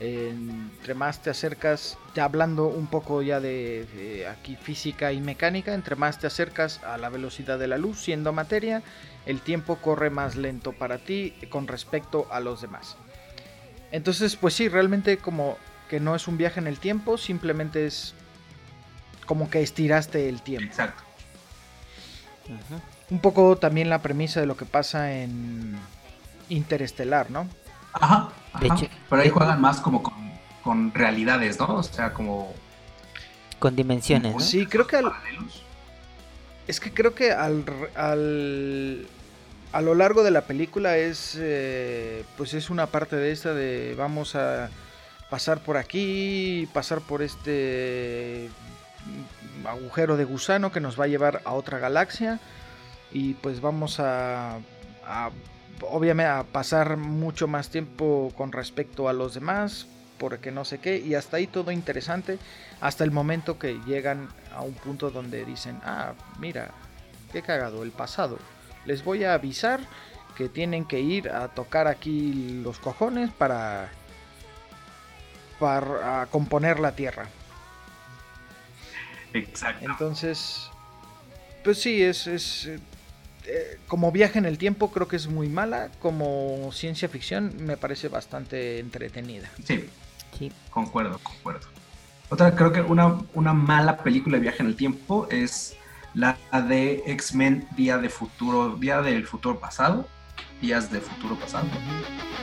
entre 0.00 0.94
más 0.94 1.22
te 1.22 1.28
acercas, 1.28 1.98
ya 2.14 2.24
hablando 2.24 2.66
un 2.68 2.86
poco 2.86 3.20
ya 3.20 3.38
de, 3.38 4.26
aquí 4.30 4.56
física 4.56 5.12
y 5.12 5.20
mecánica, 5.20 5.74
entre 5.74 5.94
más 5.94 6.18
te 6.18 6.26
acercas 6.26 6.82
a 6.84 6.96
la 6.96 7.10
velocidad 7.10 7.58
de 7.58 7.68
la 7.68 7.76
luz 7.76 8.00
siendo 8.00 8.32
materia, 8.32 8.82
el 9.26 9.42
tiempo 9.42 9.76
corre 9.76 10.08
más 10.08 10.36
lento 10.36 10.72
para 10.72 10.98
ti 10.98 11.34
con 11.50 11.68
respecto 11.68 12.26
a 12.30 12.40
los 12.40 12.62
demás. 12.62 12.96
Entonces, 13.92 14.36
pues 14.36 14.54
sí, 14.54 14.68
realmente 14.68 15.18
como 15.18 15.58
que 15.90 15.98
no 15.98 16.14
es 16.14 16.28
un 16.28 16.38
viaje 16.38 16.60
en 16.60 16.68
el 16.68 16.78
tiempo, 16.78 17.18
simplemente 17.18 17.84
es 17.84 18.14
como 19.26 19.50
que 19.50 19.60
estiraste 19.60 20.28
el 20.28 20.40
tiempo. 20.40 20.66
Exacto. 20.66 21.02
Un 23.10 23.18
poco 23.18 23.56
también 23.56 23.90
la 23.90 24.00
premisa 24.00 24.38
de 24.38 24.46
lo 24.46 24.56
que 24.56 24.64
pasa 24.64 25.12
en 25.12 25.76
Interestelar, 26.48 27.28
¿no? 27.32 27.48
Ajá. 27.92 28.28
Pero 29.08 29.22
ahí 29.22 29.30
juegan 29.30 29.60
más 29.60 29.80
como 29.80 30.00
con, 30.62 30.94
realidades, 30.94 31.58
¿no? 31.58 31.74
O 31.74 31.82
sea, 31.82 32.14
como. 32.14 32.54
Con 33.58 33.74
dimensiones. 33.74 34.34
¿no? 34.34 34.40
Sí, 34.40 34.66
creo 34.66 34.86
que 34.86 34.96
al. 34.96 35.12
Es 36.68 36.78
que 36.78 36.94
creo 36.94 37.16
que 37.16 37.32
al. 37.32 37.64
al 37.96 39.08
a 39.72 39.80
lo 39.80 39.94
largo 39.94 40.22
de 40.22 40.30
la 40.30 40.42
película 40.42 40.96
es. 40.96 41.36
Eh, 41.36 42.24
pues 42.36 42.54
es 42.54 42.70
una 42.70 42.86
parte 42.86 43.16
de 43.16 43.32
esta 43.32 43.54
de. 43.54 43.96
Vamos 43.98 44.36
a 44.36 44.70
pasar 45.30 45.60
por 45.60 45.76
aquí, 45.76 46.68
pasar 46.72 47.00
por 47.00 47.22
este 47.22 48.50
agujero 49.64 50.16
de 50.16 50.24
gusano 50.24 50.72
que 50.72 50.80
nos 50.80 50.98
va 50.98 51.04
a 51.04 51.08
llevar 51.08 51.42
a 51.44 51.52
otra 51.52 51.78
galaxia 51.78 52.40
y 53.12 53.34
pues 53.34 53.60
vamos 53.60 54.00
a, 54.00 54.56
a 55.06 55.30
obviamente 55.82 56.30
a 56.30 56.44
pasar 56.44 56.96
mucho 56.96 57.48
más 57.48 57.70
tiempo 57.70 58.32
con 58.36 58.52
respecto 58.52 59.08
a 59.08 59.12
los 59.12 59.34
demás, 59.34 59.86
porque 60.18 60.50
no 60.50 60.64
sé 60.64 60.78
qué, 60.78 60.98
y 60.98 61.14
hasta 61.14 61.38
ahí 61.38 61.46
todo 61.46 61.70
interesante, 61.70 62.38
hasta 62.80 63.04
el 63.04 63.10
momento 63.10 63.58
que 63.58 63.80
llegan 63.86 64.28
a 64.54 64.62
un 64.62 64.74
punto 64.74 65.10
donde 65.10 65.44
dicen, 65.44 65.80
ah, 65.84 66.12
mira, 66.38 66.72
qué 67.32 67.42
cagado, 67.42 67.82
el 67.82 67.90
pasado. 67.90 68.38
Les 68.84 69.04
voy 69.04 69.24
a 69.24 69.34
avisar 69.34 69.80
que 70.36 70.48
tienen 70.48 70.84
que 70.84 71.00
ir 71.00 71.30
a 71.30 71.48
tocar 71.48 71.86
aquí 71.86 72.60
los 72.62 72.78
cojones 72.78 73.30
para, 73.30 73.90
para 75.60 76.26
componer 76.26 76.80
la 76.80 76.92
tierra. 76.92 77.28
Exacto. 79.32 79.84
Entonces, 79.88 80.68
pues 81.62 81.80
sí, 81.80 82.02
es, 82.02 82.26
es 82.26 82.68
eh, 83.46 83.78
como 83.86 84.10
viaje 84.10 84.38
en 84.38 84.46
el 84.46 84.58
tiempo 84.58 84.90
creo 84.90 85.06
que 85.06 85.16
es 85.16 85.28
muy 85.28 85.48
mala, 85.48 85.90
como 86.00 86.70
ciencia 86.72 87.08
ficción 87.08 87.52
me 87.60 87.76
parece 87.76 88.08
bastante 88.08 88.80
entretenida. 88.80 89.48
Sí, 89.64 89.88
sí. 90.36 90.50
concuerdo, 90.70 91.20
concuerdo. 91.22 91.68
Otra, 92.30 92.54
creo 92.54 92.72
que 92.72 92.80
una, 92.80 93.20
una 93.34 93.52
mala 93.52 93.98
película 93.98 94.36
de 94.36 94.42
viaje 94.42 94.62
en 94.62 94.68
el 94.68 94.76
tiempo 94.76 95.28
es 95.30 95.76
la 96.14 96.36
de 96.52 97.02
X-Men 97.06 97.68
Día 97.76 97.98
de 97.98 98.08
Futuro, 98.08 98.76
Día 98.76 99.02
del 99.02 99.26
Futuro 99.26 99.60
Pasado, 99.60 100.08
Días 100.60 100.90
de 100.90 101.00
Futuro 101.00 101.36
Pasado, 101.36 101.66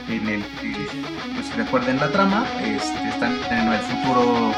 en 0.08 0.28
el 0.28 0.42
que, 0.60 0.74
pues 1.34 1.56
recuerden 1.56 1.98
la 1.98 2.10
trama, 2.10 2.46
este, 2.60 3.08
están 3.08 3.38
en 3.50 3.68
el 3.72 3.78
futuro 3.80 4.52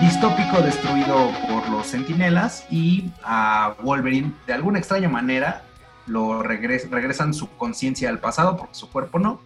distópico 0.00 0.62
destruido 0.62 1.32
por 1.48 1.68
los 1.68 1.86
sentinelas 1.86 2.64
y 2.70 3.10
a 3.24 3.74
Wolverine 3.82 4.32
de 4.46 4.52
alguna 4.52 4.78
extraña 4.78 5.08
manera 5.08 5.64
lo 6.06 6.42
regresan 6.42 7.34
su 7.34 7.50
conciencia 7.56 8.08
al 8.08 8.20
pasado 8.20 8.56
porque 8.56 8.74
su 8.74 8.88
cuerpo 8.90 9.18
no. 9.18 9.40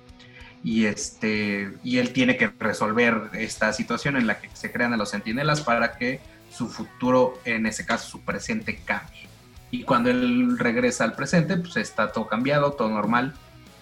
Y, 0.63 0.87
este, 0.87 1.75
y 1.83 1.99
él 1.99 2.13
tiene 2.13 2.37
que 2.37 2.51
resolver 2.59 3.31
esta 3.35 3.73
situación 3.73 4.17
en 4.17 4.27
la 4.27 4.41
que 4.41 4.49
se 4.55 4.73
crean 4.73 4.95
a 4.95 4.97
los 4.97 5.11
sentinelas 5.11 5.61
para 5.61 5.97
que 5.97 6.21
su 6.51 6.69
futuro, 6.69 7.35
en 7.45 7.67
ese 7.67 7.85
caso 7.85 8.09
su 8.09 8.21
presente, 8.21 8.81
cambie. 8.85 9.29
Y 9.71 9.83
cuando 9.83 10.11
él 10.11 10.59
regresa 10.59 11.05
al 11.05 11.15
presente, 11.15 11.57
pues 11.57 11.77
está 11.77 12.13
todo 12.13 12.29
cambiado, 12.29 12.73
todo 12.73 12.89
normal, 12.89 13.35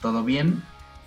todo 0.03 0.23
bien. 0.23 0.63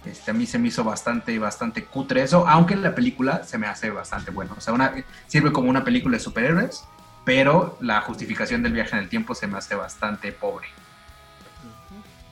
Este, 0.06 0.32
a 0.32 0.34
mí 0.34 0.46
se 0.48 0.58
me 0.58 0.70
hizo 0.70 0.84
bastante, 0.84 1.38
bastante 1.38 1.84
cutre 1.86 2.24
eso, 2.24 2.48
aunque 2.48 2.74
en 2.74 2.82
la 2.82 2.96
película 2.96 3.44
se 3.44 3.58
me 3.58 3.68
hace 3.68 3.92
bastante 3.92 4.32
bueno. 4.32 4.56
O 4.58 4.62
sea, 4.62 4.74
una, 4.74 4.94
sirve 5.28 5.52
como 5.52 5.70
una 5.70 5.84
película 5.84 6.18
de 6.18 6.24
superhéroes, 6.24 6.86
pero 7.24 7.78
la 7.82 8.02
justificación 8.02 8.64
del 8.64 8.74
viaje 8.74 8.96
en 8.96 9.04
el 9.04 9.10
tiempo 9.10 9.36
se 9.36 9.48
me 9.48 9.58
hace 9.58 9.76
bastante 9.76 10.32
pobre. 10.32 10.68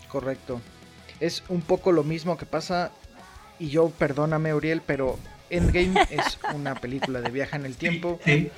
Correcto. 0.07 0.61
Es 1.19 1.43
un 1.49 1.61
poco 1.61 1.91
lo 1.91 2.03
mismo 2.03 2.37
que 2.37 2.45
pasa, 2.45 2.91
y 3.59 3.69
yo 3.69 3.89
perdóname 3.89 4.53
Uriel, 4.53 4.81
pero 4.85 5.17
Endgame 5.49 6.05
es 6.11 6.39
una 6.53 6.75
película 6.75 7.21
de 7.21 7.31
viaje 7.31 7.55
en 7.55 7.65
el 7.65 7.75
tiempo. 7.75 8.19
Sí. 8.23 8.51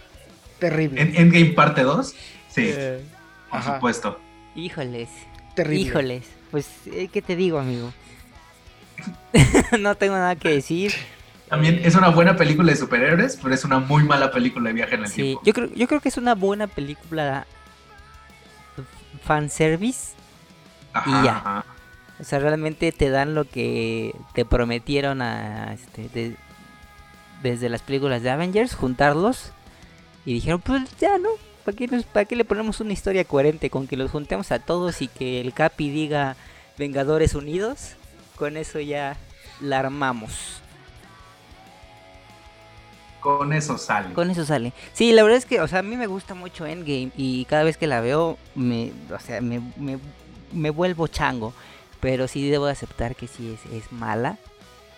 Terrible. 0.59 1.01
Endgame 1.01 1.53
parte 1.53 1.83
2. 1.83 2.15
Sí. 2.49 2.69
Eh, 2.73 3.01
por 3.49 3.59
ajá. 3.59 3.75
supuesto. 3.75 4.19
Híjoles. 4.55 5.09
Terrible. 5.55 5.87
Híjoles. 5.87 6.25
Pues, 6.55 6.69
eh, 6.85 7.09
¿qué 7.11 7.21
te 7.21 7.35
digo, 7.35 7.59
amigo? 7.59 7.91
no 9.81 9.95
tengo 9.95 10.13
nada 10.15 10.37
que 10.37 10.47
decir. 10.51 10.93
También 11.49 11.81
es 11.83 11.95
una 11.95 12.07
buena 12.07 12.37
película 12.37 12.71
de 12.71 12.77
superhéroes, 12.77 13.35
pero 13.43 13.53
es 13.53 13.65
una 13.65 13.79
muy 13.79 14.05
mala 14.05 14.31
película 14.31 14.69
de 14.69 14.73
viaje 14.73 14.95
en 14.95 15.01
el 15.03 15.09
Sí, 15.09 15.15
tiempo. 15.15 15.41
yo 15.43 15.51
creo, 15.51 15.73
yo 15.73 15.85
creo 15.85 15.99
que 15.99 16.07
es 16.07 16.15
una 16.15 16.33
buena 16.33 16.67
película 16.67 17.45
fanservice. 19.21 20.13
Ajá, 20.93 21.09
y 21.09 21.25
ya. 21.25 21.37
ajá. 21.39 21.65
O 22.21 22.23
sea, 22.23 22.39
realmente 22.39 22.93
te 22.93 23.09
dan 23.09 23.35
lo 23.35 23.43
que 23.43 24.15
te 24.33 24.45
prometieron 24.45 25.21
a, 25.21 25.73
este, 25.73 26.07
de- 26.07 26.37
desde 27.43 27.67
las 27.67 27.81
películas 27.81 28.21
de 28.23 28.29
Avengers, 28.29 28.75
juntarlos. 28.75 29.51
Y 30.25 30.33
dijeron, 30.33 30.61
pues 30.61 30.83
ya, 31.01 31.17
¿no? 31.17 31.27
¿Para 31.65 31.75
qué, 31.75 31.87
nos- 31.87 32.05
¿Para 32.05 32.25
qué 32.25 32.35
le 32.35 32.45
ponemos 32.45 32.79
una 32.79 32.93
historia 32.93 33.25
coherente 33.25 33.69
con 33.69 33.87
que 33.87 33.97
los 33.97 34.11
juntemos 34.11 34.51
a 34.51 34.59
todos 34.59 35.01
y 35.01 35.07
que 35.07 35.41
el 35.41 35.53
Capi 35.53 35.89
diga 35.89 36.35
Vengadores 36.77 37.33
Unidos? 37.35 37.93
Con 38.35 38.55
eso 38.55 38.79
ya 38.79 39.17
la 39.61 39.79
armamos. 39.79 40.61
Con 43.21 43.53
eso 43.53 43.77
sale. 43.79 44.13
Con 44.13 44.29
eso 44.29 44.45
sale. 44.45 44.71
Sí, 44.93 45.11
la 45.11 45.23
verdad 45.23 45.39
es 45.39 45.45
que, 45.47 45.59
o 45.59 45.67
sea, 45.67 45.79
a 45.79 45.83
mí 45.83 45.95
me 45.97 46.05
gusta 46.05 46.35
mucho 46.35 46.65
Endgame 46.67 47.11
y 47.17 47.45
cada 47.45 47.63
vez 47.63 47.75
que 47.77 47.87
la 47.87 47.99
veo, 47.99 48.37
me, 48.53 48.91
o 49.11 49.19
sea, 49.19 49.41
me, 49.41 49.59
me, 49.77 49.97
me 50.51 50.69
vuelvo 50.69 51.07
chango. 51.07 51.53
Pero 52.01 52.27
sí 52.27 52.47
debo 52.47 52.67
de 52.67 52.73
aceptar 52.73 53.15
que 53.15 53.25
sí 53.27 53.55
es, 53.65 53.73
es 53.73 53.91
mala. 53.91 54.37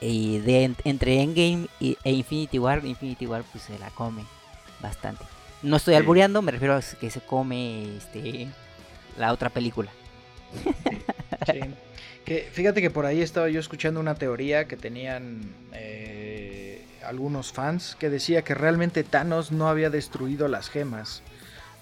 Y 0.01 0.39
de, 0.39 0.65
en- 0.65 0.75
entre 0.83 1.21
Endgame 1.21 1.67
y, 1.79 1.97
e 2.03 2.11
Infinity 2.11 2.59
War, 2.59 2.85
Infinity 2.85 3.25
War 3.27 3.43
pues 3.49 3.63
se 3.63 3.79
la 3.79 3.89
come 3.91 4.23
bastante. 4.81 5.23
No 5.63 5.77
estoy 5.77 5.95
albureando, 5.95 6.41
me 6.41 6.51
refiero 6.51 6.75
a 6.75 6.81
que 6.81 7.09
se 7.09 7.21
come 7.21 7.97
este 7.97 8.47
la 9.17 9.33
otra 9.33 9.49
película. 9.49 9.91
Sí. 11.45 11.59
Que, 12.25 12.49
fíjate 12.51 12.81
que 12.81 12.89
por 12.89 13.05
ahí 13.05 13.21
estaba 13.21 13.47
yo 13.49 13.59
escuchando 13.59 14.01
una 14.01 14.15
teoría 14.15 14.67
que 14.67 14.75
tenían 14.75 15.41
eh, 15.71 16.85
algunos 17.05 17.53
fans 17.53 17.95
que 17.97 18.09
decía 18.09 18.41
que 18.41 18.53
realmente 18.53 19.05
Thanos 19.05 19.51
no 19.53 19.69
había 19.69 19.89
destruido 19.89 20.49
las 20.49 20.69
gemas. 20.69 21.21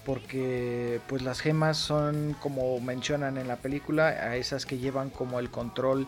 Porque 0.04 1.00
pues 1.08 1.22
las 1.22 1.40
gemas 1.40 1.78
son 1.78 2.36
como 2.40 2.78
mencionan 2.78 3.38
en 3.38 3.48
la 3.48 3.56
película, 3.56 4.06
a 4.06 4.36
esas 4.36 4.64
que 4.64 4.78
llevan 4.78 5.10
como 5.10 5.40
el 5.40 5.50
control 5.50 6.06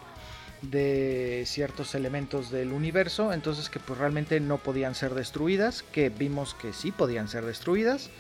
de 0.63 1.45
ciertos 1.47 1.95
elementos 1.95 2.51
del 2.51 2.73
universo, 2.73 3.33
entonces 3.33 3.69
que 3.71 3.79
pues 3.79 3.99
realmente 3.99 4.41
no 4.41 4.59
podían 4.59 4.95
ser 4.95 5.15
destruidas, 5.15 5.83
que 5.83 6.09
vimos 6.09 6.55
que 6.55 6.73
sí 6.73 6.91
podían 6.91 7.29
ser 7.29 7.45
destruidas, 7.45 8.11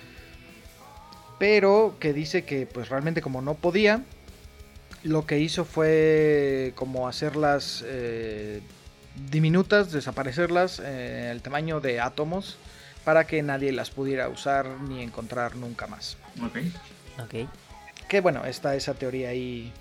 pero 1.38 1.97
que 1.99 2.12
dice 2.12 2.45
que 2.45 2.66
pues 2.66 2.88
realmente 2.88 3.23
como 3.23 3.42
no 3.42 3.54
podía, 3.54 4.04
lo 5.02 5.26
que 5.26 5.38
hizo 5.38 5.64
fue 5.64 6.73
como 6.75 7.09
hacerlas 7.09 7.85
eh, 7.87 8.61
diminutas, 9.30 9.92
desaparecerlas 9.92 10.80
eh, 10.85 11.30
el 11.30 11.42
tamaño 11.42 11.80
de 11.80 12.00
átomos 12.00 12.57
para 13.04 13.26
que 13.26 13.42
nadie 13.42 13.73
las 13.73 13.90
pudiera 13.90 14.28
usar 14.28 14.80
ni 14.83 15.02
encontrar 15.02 15.57
nunca 15.57 15.87
más. 15.87 16.16
Ok. 16.45 16.59
Ok. 17.25 17.49
Que 18.09 18.21
bueno, 18.21 18.45
está 18.45 18.75
esa 18.75 18.95
teoría 18.95 19.30
ahí 19.30 19.73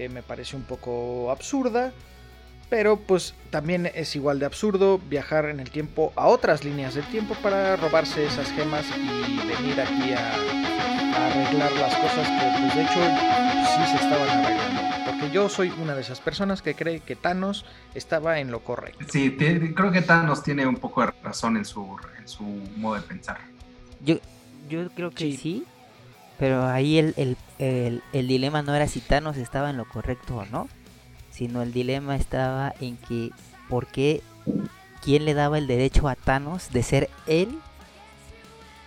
que 0.00 0.08
me 0.08 0.22
parece 0.22 0.56
un 0.56 0.62
poco 0.62 1.30
absurda, 1.30 1.92
pero 2.70 2.96
pues 2.96 3.34
también 3.50 3.90
es 3.94 4.16
igual 4.16 4.38
de 4.38 4.46
absurdo 4.46 4.98
viajar 5.10 5.44
en 5.44 5.60
el 5.60 5.70
tiempo 5.70 6.14
a 6.16 6.26
otras 6.26 6.64
líneas 6.64 6.94
del 6.94 7.04
tiempo 7.08 7.34
para 7.42 7.76
robarse 7.76 8.24
esas 8.24 8.50
gemas 8.52 8.86
y 8.96 9.36
venir 9.46 9.78
aquí 9.78 10.12
a, 10.14 10.32
a 11.18 11.26
arreglar 11.26 11.70
las 11.72 11.94
cosas 11.96 12.26
que 12.26 12.60
pues 12.62 12.74
de 12.76 12.82
hecho 12.82 13.00
sí 13.74 13.90
se 13.90 13.96
estaban 13.96 14.28
arreglando. 14.42 14.80
Porque 15.04 15.30
yo 15.34 15.50
soy 15.50 15.68
una 15.82 15.94
de 15.94 16.00
esas 16.00 16.18
personas 16.20 16.62
que 16.62 16.74
cree 16.74 17.00
que 17.00 17.14
Thanos 17.14 17.66
estaba 17.94 18.38
en 18.40 18.50
lo 18.50 18.60
correcto. 18.60 19.04
Sí, 19.12 19.28
te- 19.28 19.74
creo 19.74 19.92
que 19.92 20.00
Thanos 20.00 20.42
tiene 20.42 20.66
un 20.66 20.76
poco 20.76 21.02
de 21.04 21.12
razón 21.22 21.58
en 21.58 21.66
su, 21.66 21.98
en 22.18 22.26
su 22.26 22.42
modo 22.76 22.94
de 22.94 23.02
pensar. 23.02 23.36
Yo, 24.02 24.16
yo 24.70 24.88
creo 24.92 25.10
que 25.10 25.24
Sí. 25.32 25.36
sí, 25.36 25.64
pero 26.40 26.66
ahí 26.66 26.96
el, 26.98 27.12
el, 27.18 27.36
el, 27.58 28.02
el 28.14 28.26
dilema 28.26 28.62
no 28.62 28.74
era 28.74 28.88
si 28.88 29.00
Thanos 29.00 29.36
estaba 29.36 29.68
en 29.68 29.76
lo 29.76 29.84
correcto 29.86 30.38
o 30.38 30.46
no, 30.46 30.68
sino 31.30 31.60
el 31.60 31.70
dilema 31.70 32.16
estaba 32.16 32.72
en 32.80 32.96
que 32.96 33.30
por 33.68 33.86
qué, 33.86 34.22
quién 35.04 35.26
le 35.26 35.34
daba 35.34 35.58
el 35.58 35.66
derecho 35.66 36.08
a 36.08 36.14
Thanos 36.14 36.72
de 36.72 36.82
ser 36.82 37.10
él 37.26 37.58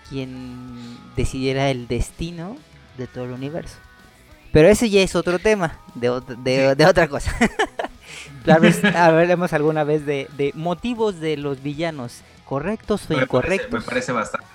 quien 0.10 0.98
decidiera 1.16 1.70
el 1.70 1.88
destino 1.88 2.58
de 2.98 3.06
todo 3.06 3.26
el 3.26 3.32
universo. 3.32 3.76
Pero 4.52 4.68
ese 4.68 4.90
ya 4.90 5.02
es 5.02 5.16
otro 5.16 5.38
tema, 5.38 5.80
de, 5.94 6.22
de, 6.40 6.74
de 6.74 6.86
otra 6.88 7.08
cosa. 7.08 7.36
Tal 8.46 8.62
vez 8.62 8.84
hablaremos 8.84 9.54
alguna 9.54 9.84
vez 9.84 10.08
de, 10.08 10.28
de 10.38 10.54
motivos 10.56 11.20
de 11.20 11.38
los 11.38 11.62
villanos, 11.62 12.22
correctos 12.46 13.02
o 13.02 13.04
Me 13.10 13.16
parece, 13.16 13.24
incorrectos. 13.26 13.80
me 13.80 13.82
parece 13.82 14.12
bastante. 14.12 14.48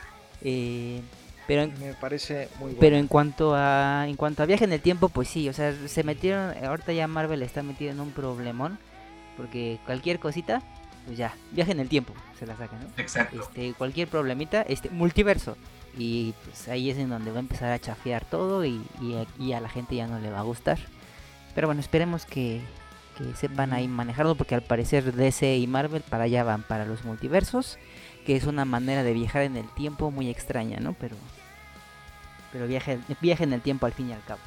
Eh, 0.43 1.01
pero 1.49 1.63
en, 1.63 1.81
Me 1.81 1.95
parece 1.95 2.49
muy 2.61 2.67
bueno. 2.67 2.79
pero 2.79 2.97
en 2.97 3.09
cuanto 3.09 3.55
a 3.57 4.05
en 4.07 4.15
cuanto 4.17 4.43
a 4.43 4.47
viaje 4.47 4.65
en 4.65 4.73
el 4.73 4.81
tiempo, 4.81 5.09
pues 5.09 5.29
sí, 5.29 5.49
o 5.49 5.53
sea, 5.53 5.75
se 5.89 6.05
metieron, 6.05 6.55
ahorita 6.63 6.93
ya 6.93 7.09
Marvel 7.09 7.43
está 7.43 7.63
metido 7.63 7.91
en 7.91 7.99
un 7.99 8.13
problemón 8.13 8.79
porque 9.37 9.79
cualquier 9.87 10.19
cosita, 10.21 10.63
pues 11.07 11.17
ya, 11.17 11.35
viaje 11.53 11.73
en 11.73 11.81
el 11.81 11.89
tiempo, 11.89 12.13
se 12.39 12.47
la 12.47 12.57
saca, 12.57 12.77
¿no? 12.77 12.87
Exacto. 13.03 13.41
Este, 13.41 13.73
cualquier 13.73 14.09
problemita, 14.09 14.63
este 14.63 14.91
multiverso 14.91 15.57
y 15.97 16.35
pues 16.45 16.69
ahí 16.69 16.91
es 16.91 16.99
en 16.99 17.09
donde 17.09 17.31
va 17.31 17.39
a 17.39 17.41
empezar 17.41 17.73
a 17.73 17.79
chafear 17.79 18.25
todo 18.25 18.65
y, 18.65 18.83
y, 19.01 19.15
a, 19.15 19.27
y 19.43 19.53
a 19.55 19.61
la 19.61 19.69
gente 19.69 19.97
ya 19.97 20.07
no 20.07 20.19
le 20.21 20.31
va 20.31 20.41
a 20.41 20.43
gustar. 20.43 20.79
Pero 21.55 21.67
bueno, 21.67 21.81
esperemos 21.81 22.27
que, 22.27 22.61
que 23.17 23.35
sepan 23.35 23.73
ahí 23.73 23.89
manejarlo 23.89 24.35
porque 24.35 24.55
al 24.55 24.63
parecer 24.63 25.13
DC 25.13 25.57
y 25.57 25.67
Marvel 25.67 26.03
para 26.03 26.25
allá 26.25 26.45
van 26.45 26.63
para 26.63 26.85
los 26.85 27.05
multiversos, 27.05 27.79
que 28.27 28.37
es 28.37 28.45
una 28.45 28.65
manera 28.65 29.03
de 29.03 29.13
viajar 29.13 29.43
en 29.43 29.57
el 29.57 29.69
tiempo 29.75 30.11
muy 30.11 30.29
extraña, 30.29 30.79
¿no? 30.81 30.95
Pero 30.95 31.17
pero 32.53 32.67
viaje, 32.67 32.99
viaje 33.21 33.45
en 33.45 33.53
el 33.53 33.61
tiempo 33.61 33.87
al 33.87 33.93
fin 33.93 34.11
y 34.11 34.13
al 34.13 34.25
cabo. 34.25 34.41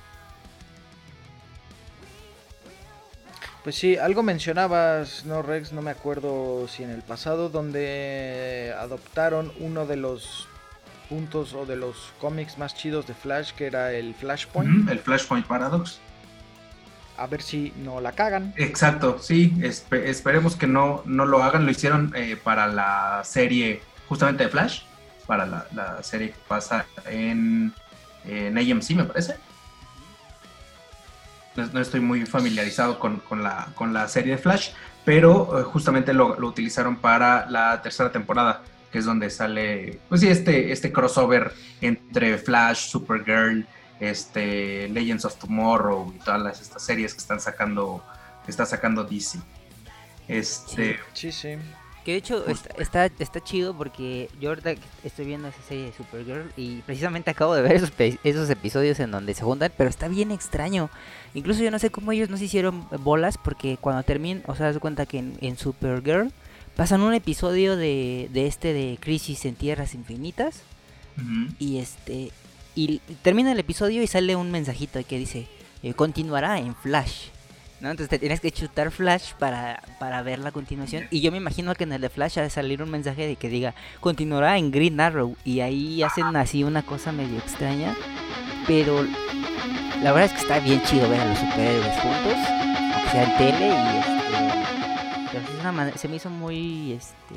Pues 3.63 3.75
sí, 3.75 3.95
algo 3.95 4.23
mencionabas, 4.23 5.23
no 5.25 5.43
Rex, 5.43 5.71
no 5.71 5.83
me 5.83 5.91
acuerdo 5.91 6.67
si 6.67 6.83
en 6.83 6.89
el 6.89 7.03
pasado, 7.03 7.49
donde 7.49 8.73
adoptaron 8.79 9.51
uno 9.59 9.85
de 9.85 9.97
los 9.97 10.47
puntos 11.09 11.53
o 11.53 11.67
de 11.67 11.75
los 11.75 12.11
cómics 12.19 12.57
más 12.57 12.75
chidos 12.75 13.05
de 13.05 13.13
Flash, 13.13 13.51
que 13.51 13.67
era 13.67 13.91
el 13.91 14.15
Flashpoint. 14.15 14.89
El 14.89 14.99
Flashpoint 14.99 15.45
Paradox. 15.45 15.99
A 17.21 17.27
ver 17.27 17.41
si 17.43 17.71
no 17.77 18.01
la 18.01 18.13
cagan. 18.13 18.51
Exacto, 18.57 19.19
sí, 19.19 19.53
espe- 19.59 20.05
esperemos 20.05 20.55
que 20.55 20.65
no, 20.65 21.03
no 21.05 21.25
lo 21.25 21.43
hagan. 21.43 21.65
Lo 21.65 21.71
hicieron 21.71 22.11
eh, 22.15 22.35
para 22.35 22.65
la 22.65 23.21
serie 23.23 23.81
justamente 24.07 24.45
de 24.45 24.49
Flash, 24.49 24.81
para 25.27 25.45
la, 25.45 25.67
la 25.75 26.01
serie 26.01 26.31
que 26.31 26.39
pasa 26.47 26.85
en, 27.05 27.71
en 28.25 28.57
AMC, 28.57 28.89
me 28.95 29.03
parece. 29.03 29.35
No, 31.55 31.67
no 31.73 31.79
estoy 31.79 31.99
muy 31.99 32.25
familiarizado 32.25 32.97
con, 32.97 33.17
con 33.19 33.43
la, 33.43 33.67
con 33.75 33.93
la 33.93 34.07
serie 34.07 34.33
de 34.37 34.41
Flash, 34.41 34.69
pero 35.05 35.59
eh, 35.59 35.63
justamente 35.63 36.13
lo, 36.13 36.39
lo 36.39 36.47
utilizaron 36.47 36.95
para 36.95 37.45
la 37.51 37.81
tercera 37.83 38.11
temporada, 38.11 38.63
que 38.91 38.97
es 38.99 39.05
donde 39.05 39.29
sale, 39.29 39.99
pues 40.09 40.21
sí, 40.21 40.27
este, 40.27 40.71
este 40.71 40.91
crossover 40.91 41.53
entre 41.81 42.37
Flash, 42.39 42.89
Supergirl, 42.89 43.67
este 44.01 44.89
Legends 44.89 45.23
of 45.25 45.37
Tomorrow 45.37 46.11
y 46.13 46.19
todas 46.19 46.41
las, 46.41 46.59
estas 46.59 46.83
series 46.83 47.13
que 47.13 47.19
están 47.19 47.39
sacando 47.39 48.03
que 48.43 48.51
está 48.51 48.65
sacando 48.65 49.03
DC. 49.03 49.39
Este, 50.27 50.99
Sí, 51.13 51.31
sí. 51.31 51.55
Que 52.03 52.13
de 52.13 52.17
hecho 52.17 52.47
está, 52.47 52.81
está, 52.81 53.05
está 53.19 53.43
chido 53.43 53.77
porque 53.77 54.27
yo 54.39 54.49
ahorita 54.49 54.73
estoy 55.03 55.25
viendo 55.25 55.49
esa 55.49 55.61
serie 55.61 55.85
de 55.85 55.93
Supergirl 55.93 56.51
y 56.57 56.81
precisamente 56.81 57.29
acabo 57.29 57.53
de 57.53 57.61
ver 57.61 57.75
esos, 57.75 58.49
episodios 58.49 58.99
en 58.99 59.11
donde 59.11 59.35
se 59.35 59.43
juntan, 59.43 59.71
pero 59.77 59.87
está 59.87 60.07
bien 60.07 60.31
extraño. 60.31 60.89
Incluso 61.35 61.61
yo 61.61 61.69
no 61.69 61.77
sé 61.77 61.91
cómo 61.91 62.11
ellos 62.11 62.29
no 62.31 62.37
se 62.37 62.45
hicieron 62.45 62.87
bolas 63.01 63.37
porque 63.37 63.77
cuando 63.79 64.01
terminan, 64.01 64.41
o 64.47 64.55
sea, 64.55 64.65
das 64.65 64.79
cuenta 64.79 65.05
que 65.05 65.19
en, 65.19 65.37
en 65.41 65.57
Supergirl 65.57 66.31
pasan 66.75 67.01
un 67.01 67.13
episodio 67.13 67.77
de, 67.77 68.29
de 68.33 68.47
este 68.47 68.73
de 68.73 68.97
Crisis 68.99 69.45
en 69.45 69.53
Tierras 69.53 69.93
Infinitas 69.93 70.63
y 71.59 71.77
este 71.77 72.31
y 72.75 72.99
termina 73.21 73.51
el 73.51 73.59
episodio 73.59 74.01
y 74.01 74.07
sale 74.07 74.35
un 74.35 74.51
mensajito 74.51 74.99
que 75.05 75.17
dice 75.17 75.47
eh, 75.83 75.93
continuará 75.93 76.59
en 76.59 76.75
Flash. 76.75 77.27
¿no? 77.79 77.89
entonces 77.89 78.09
te 78.09 78.19
tienes 78.19 78.39
que 78.39 78.51
chutar 78.51 78.91
Flash 78.91 79.33
para, 79.39 79.81
para 79.99 80.21
ver 80.21 80.39
la 80.39 80.51
continuación. 80.51 81.07
Y 81.09 81.21
yo 81.21 81.31
me 81.31 81.37
imagino 81.37 81.73
que 81.73 81.83
en 81.85 81.93
el 81.93 82.01
de 82.01 82.09
Flash 82.09 82.37
ha 82.37 82.43
de 82.43 82.49
salir 82.51 82.83
un 82.83 82.91
mensaje 82.91 83.25
de 83.25 83.35
que 83.35 83.49
diga 83.49 83.73
continuará 83.99 84.57
en 84.57 84.71
Green 84.71 84.99
Arrow. 84.99 85.35
Y 85.43 85.61
ahí 85.61 86.03
hacen 86.03 86.35
así 86.35 86.63
una 86.63 86.83
cosa 86.83 87.11
medio 87.11 87.37
extraña. 87.39 87.95
Pero 88.67 89.03
la 90.03 90.11
verdad 90.11 90.25
es 90.25 90.33
que 90.33 90.41
está 90.41 90.59
bien 90.59 90.81
chido 90.83 91.09
ver 91.09 91.21
a 91.21 91.25
los 91.25 91.39
superhéroes 91.39 91.99
juntos. 91.99 92.37
Aunque 92.93 93.09
sea 93.09 93.23
en 93.23 93.37
tele 93.37 93.67
y 93.67 93.97
este 93.97 94.21
se 95.97 96.07
me 96.07 96.15
hizo 96.17 96.29
muy, 96.29 96.93
este, 96.93 97.35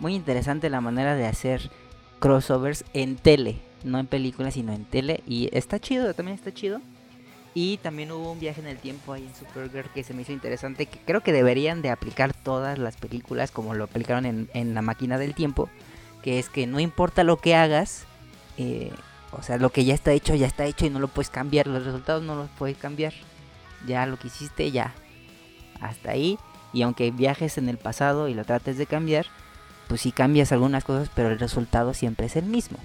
muy 0.00 0.14
interesante 0.14 0.70
la 0.70 0.80
manera 0.80 1.14
de 1.14 1.26
hacer 1.26 1.70
crossovers 2.18 2.84
en 2.92 3.16
tele, 3.16 3.60
no 3.84 3.98
en 3.98 4.06
películas, 4.06 4.54
sino 4.54 4.72
en 4.72 4.84
tele. 4.84 5.22
Y 5.26 5.48
está 5.56 5.78
chido, 5.78 6.12
también 6.14 6.36
está 6.36 6.52
chido. 6.52 6.80
Y 7.54 7.76
también 7.78 8.10
hubo 8.10 8.32
un 8.32 8.40
viaje 8.40 8.60
en 8.60 8.66
el 8.66 8.78
tiempo 8.78 9.12
ahí 9.12 9.24
en 9.24 9.34
Supergirl 9.34 9.88
que 9.90 10.02
se 10.02 10.12
me 10.12 10.22
hizo 10.22 10.32
interesante, 10.32 10.86
que 10.86 10.98
creo 10.98 11.20
que 11.20 11.32
deberían 11.32 11.82
de 11.82 11.90
aplicar 11.90 12.34
todas 12.34 12.78
las 12.78 12.96
películas 12.96 13.52
como 13.52 13.74
lo 13.74 13.84
aplicaron 13.84 14.26
en, 14.26 14.50
en 14.54 14.74
la 14.74 14.82
máquina 14.82 15.18
del 15.18 15.34
tiempo, 15.34 15.68
que 16.22 16.40
es 16.40 16.48
que 16.48 16.66
no 16.66 16.80
importa 16.80 17.22
lo 17.22 17.36
que 17.36 17.54
hagas, 17.54 18.06
eh, 18.58 18.90
o 19.30 19.42
sea, 19.42 19.58
lo 19.58 19.70
que 19.70 19.84
ya 19.84 19.94
está 19.94 20.12
hecho, 20.12 20.34
ya 20.34 20.46
está 20.46 20.64
hecho 20.64 20.86
y 20.86 20.90
no 20.90 20.98
lo 20.98 21.08
puedes 21.08 21.30
cambiar, 21.30 21.66
los 21.66 21.84
resultados 21.84 22.22
no 22.22 22.34
los 22.34 22.48
puedes 22.58 22.76
cambiar. 22.76 23.12
Ya 23.86 24.06
lo 24.06 24.18
que 24.18 24.28
hiciste, 24.28 24.70
ya. 24.70 24.94
Hasta 25.80 26.12
ahí. 26.12 26.38
Y 26.72 26.82
aunque 26.82 27.10
viajes 27.10 27.58
en 27.58 27.68
el 27.68 27.78
pasado 27.78 28.28
y 28.28 28.34
lo 28.34 28.44
trates 28.44 28.78
de 28.78 28.86
cambiar, 28.86 29.26
pues 29.88 30.00
sí 30.00 30.12
cambias 30.12 30.52
algunas 30.52 30.84
cosas, 30.84 31.10
pero 31.14 31.28
el 31.30 31.38
resultado 31.38 31.94
siempre 31.94 32.26
es 32.26 32.36
el 32.36 32.46
mismo. 32.46 32.78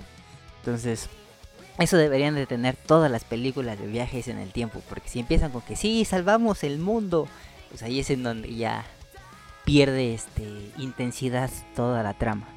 Entonces, 0.59 1.09
eso 1.79 1.97
deberían 1.97 2.35
de 2.35 2.45
tener 2.45 2.75
todas 2.75 3.09
las 3.09 3.23
películas 3.23 3.79
de 3.79 3.87
viajes 3.87 4.27
en 4.27 4.37
el 4.37 4.51
tiempo, 4.51 4.81
porque 4.89 5.09
si 5.09 5.19
empiezan 5.19 5.51
con 5.51 5.61
que 5.61 5.75
sí, 5.75 6.03
salvamos 6.05 6.63
el 6.63 6.77
mundo, 6.77 7.27
pues 7.69 7.83
ahí 7.83 7.99
es 7.99 8.09
en 8.09 8.23
donde 8.23 8.53
ya 8.53 8.85
pierde 9.63 10.13
este 10.13 10.71
intensidad 10.77 11.49
toda 11.75 12.03
la 12.03 12.13
trama. 12.15 12.47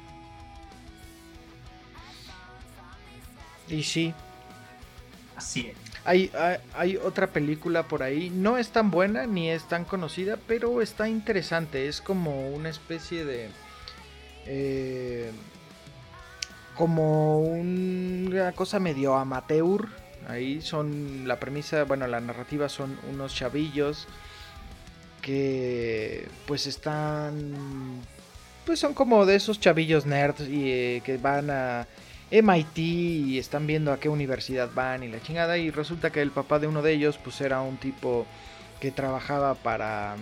Y 3.69 3.83
sí. 3.83 4.13
Así 5.35 5.67
es. 5.67 5.77
Hay, 6.05 6.29
hay, 6.73 6.97
otra 6.97 7.27
película 7.27 7.83
por 7.87 8.03
ahí, 8.03 8.29
no 8.29 8.57
es 8.57 8.69
tan 8.69 8.91
buena 8.91 9.25
ni 9.25 9.49
es 9.49 9.63
tan 9.69 9.85
conocida, 9.85 10.37
pero 10.47 10.81
está 10.81 11.07
interesante, 11.07 11.87
es 11.87 12.01
como 12.01 12.49
una 12.49 12.69
especie 12.69 13.23
de... 13.23 13.49
Eh, 14.45 15.31
como 16.75 17.39
una 17.39 18.51
cosa 18.53 18.79
medio 18.79 19.15
amateur. 19.15 19.87
Ahí 20.27 20.61
son 20.61 21.27
la 21.27 21.39
premisa, 21.39 21.83
bueno, 21.83 22.07
la 22.07 22.21
narrativa 22.21 22.69
son 22.69 22.97
unos 23.11 23.35
chavillos 23.35 24.07
que 25.21 26.27
pues 26.45 26.67
están 26.67 28.01
pues 28.65 28.79
son 28.79 28.93
como 28.93 29.25
de 29.25 29.35
esos 29.35 29.59
chavillos 29.59 30.05
nerds 30.05 30.47
y 30.47 30.71
eh, 30.71 31.01
que 31.03 31.17
van 31.17 31.49
a 31.49 31.87
MIT 32.29 32.77
y 32.77 33.39
están 33.39 33.67
viendo 33.67 33.91
a 33.91 33.99
qué 33.99 34.09
universidad 34.09 34.69
van 34.73 35.03
y 35.03 35.07
la 35.07 35.21
chingada 35.21 35.57
y 35.57 35.71
resulta 35.71 36.11
que 36.11 36.21
el 36.21 36.31
papá 36.31 36.59
de 36.59 36.67
uno 36.67 36.81
de 36.81 36.93
ellos 36.93 37.19
pues 37.23 37.39
era 37.41 37.61
un 37.61 37.77
tipo 37.77 38.25
que 38.79 38.91
trabajaba 38.91 39.55
para 39.55 40.15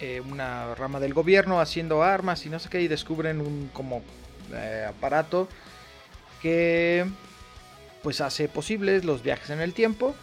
eh, 0.00 0.20
una 0.20 0.74
rama 0.74 1.00
del 1.00 1.14
gobierno 1.14 1.60
haciendo 1.60 2.02
armas 2.02 2.44
y 2.46 2.50
no 2.50 2.58
sé 2.58 2.68
qué 2.68 2.80
y 2.80 2.88
descubren 2.88 3.40
un 3.40 3.70
como 3.72 4.02
eh, 4.52 4.86
aparato 4.88 5.48
que 6.40 7.06
pues 8.02 8.20
hace 8.20 8.48
posibles 8.48 9.04
los 9.04 9.22
viajes 9.22 9.50
en 9.50 9.60
el 9.60 9.72
tiempo. 9.72 10.14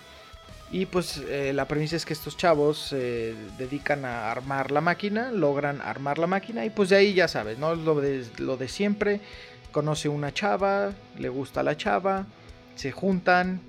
Y 0.72 0.88
pues 0.88 1.18
eh, 1.28 1.52
la 1.54 1.68
premisa 1.68 1.96
es 1.96 2.06
que 2.06 2.14
estos 2.14 2.36
chavos 2.36 2.80
se 2.80 3.36
dedican 3.60 4.06
a 4.06 4.32
armar 4.32 4.72
la 4.72 4.82
máquina, 4.82 5.32
logran 5.32 5.82
armar 5.82 6.18
la 6.18 6.26
máquina 6.26 6.66
y 6.66 6.72
pues 6.72 6.90
de 6.90 6.96
ahí 6.96 7.14
ya 7.14 7.28
sabes, 7.28 7.60
¿no? 7.60 7.76
Lo 7.76 8.02
de, 8.02 8.26
lo 8.40 8.58
de 8.58 8.68
siempre, 8.68 9.22
conoce 9.72 10.10
una 10.10 10.34
chava, 10.34 10.92
le 11.20 11.30
gusta 11.30 11.62
la 11.62 11.78
chava, 11.78 12.26
se 12.76 12.92
juntan, 12.92 13.62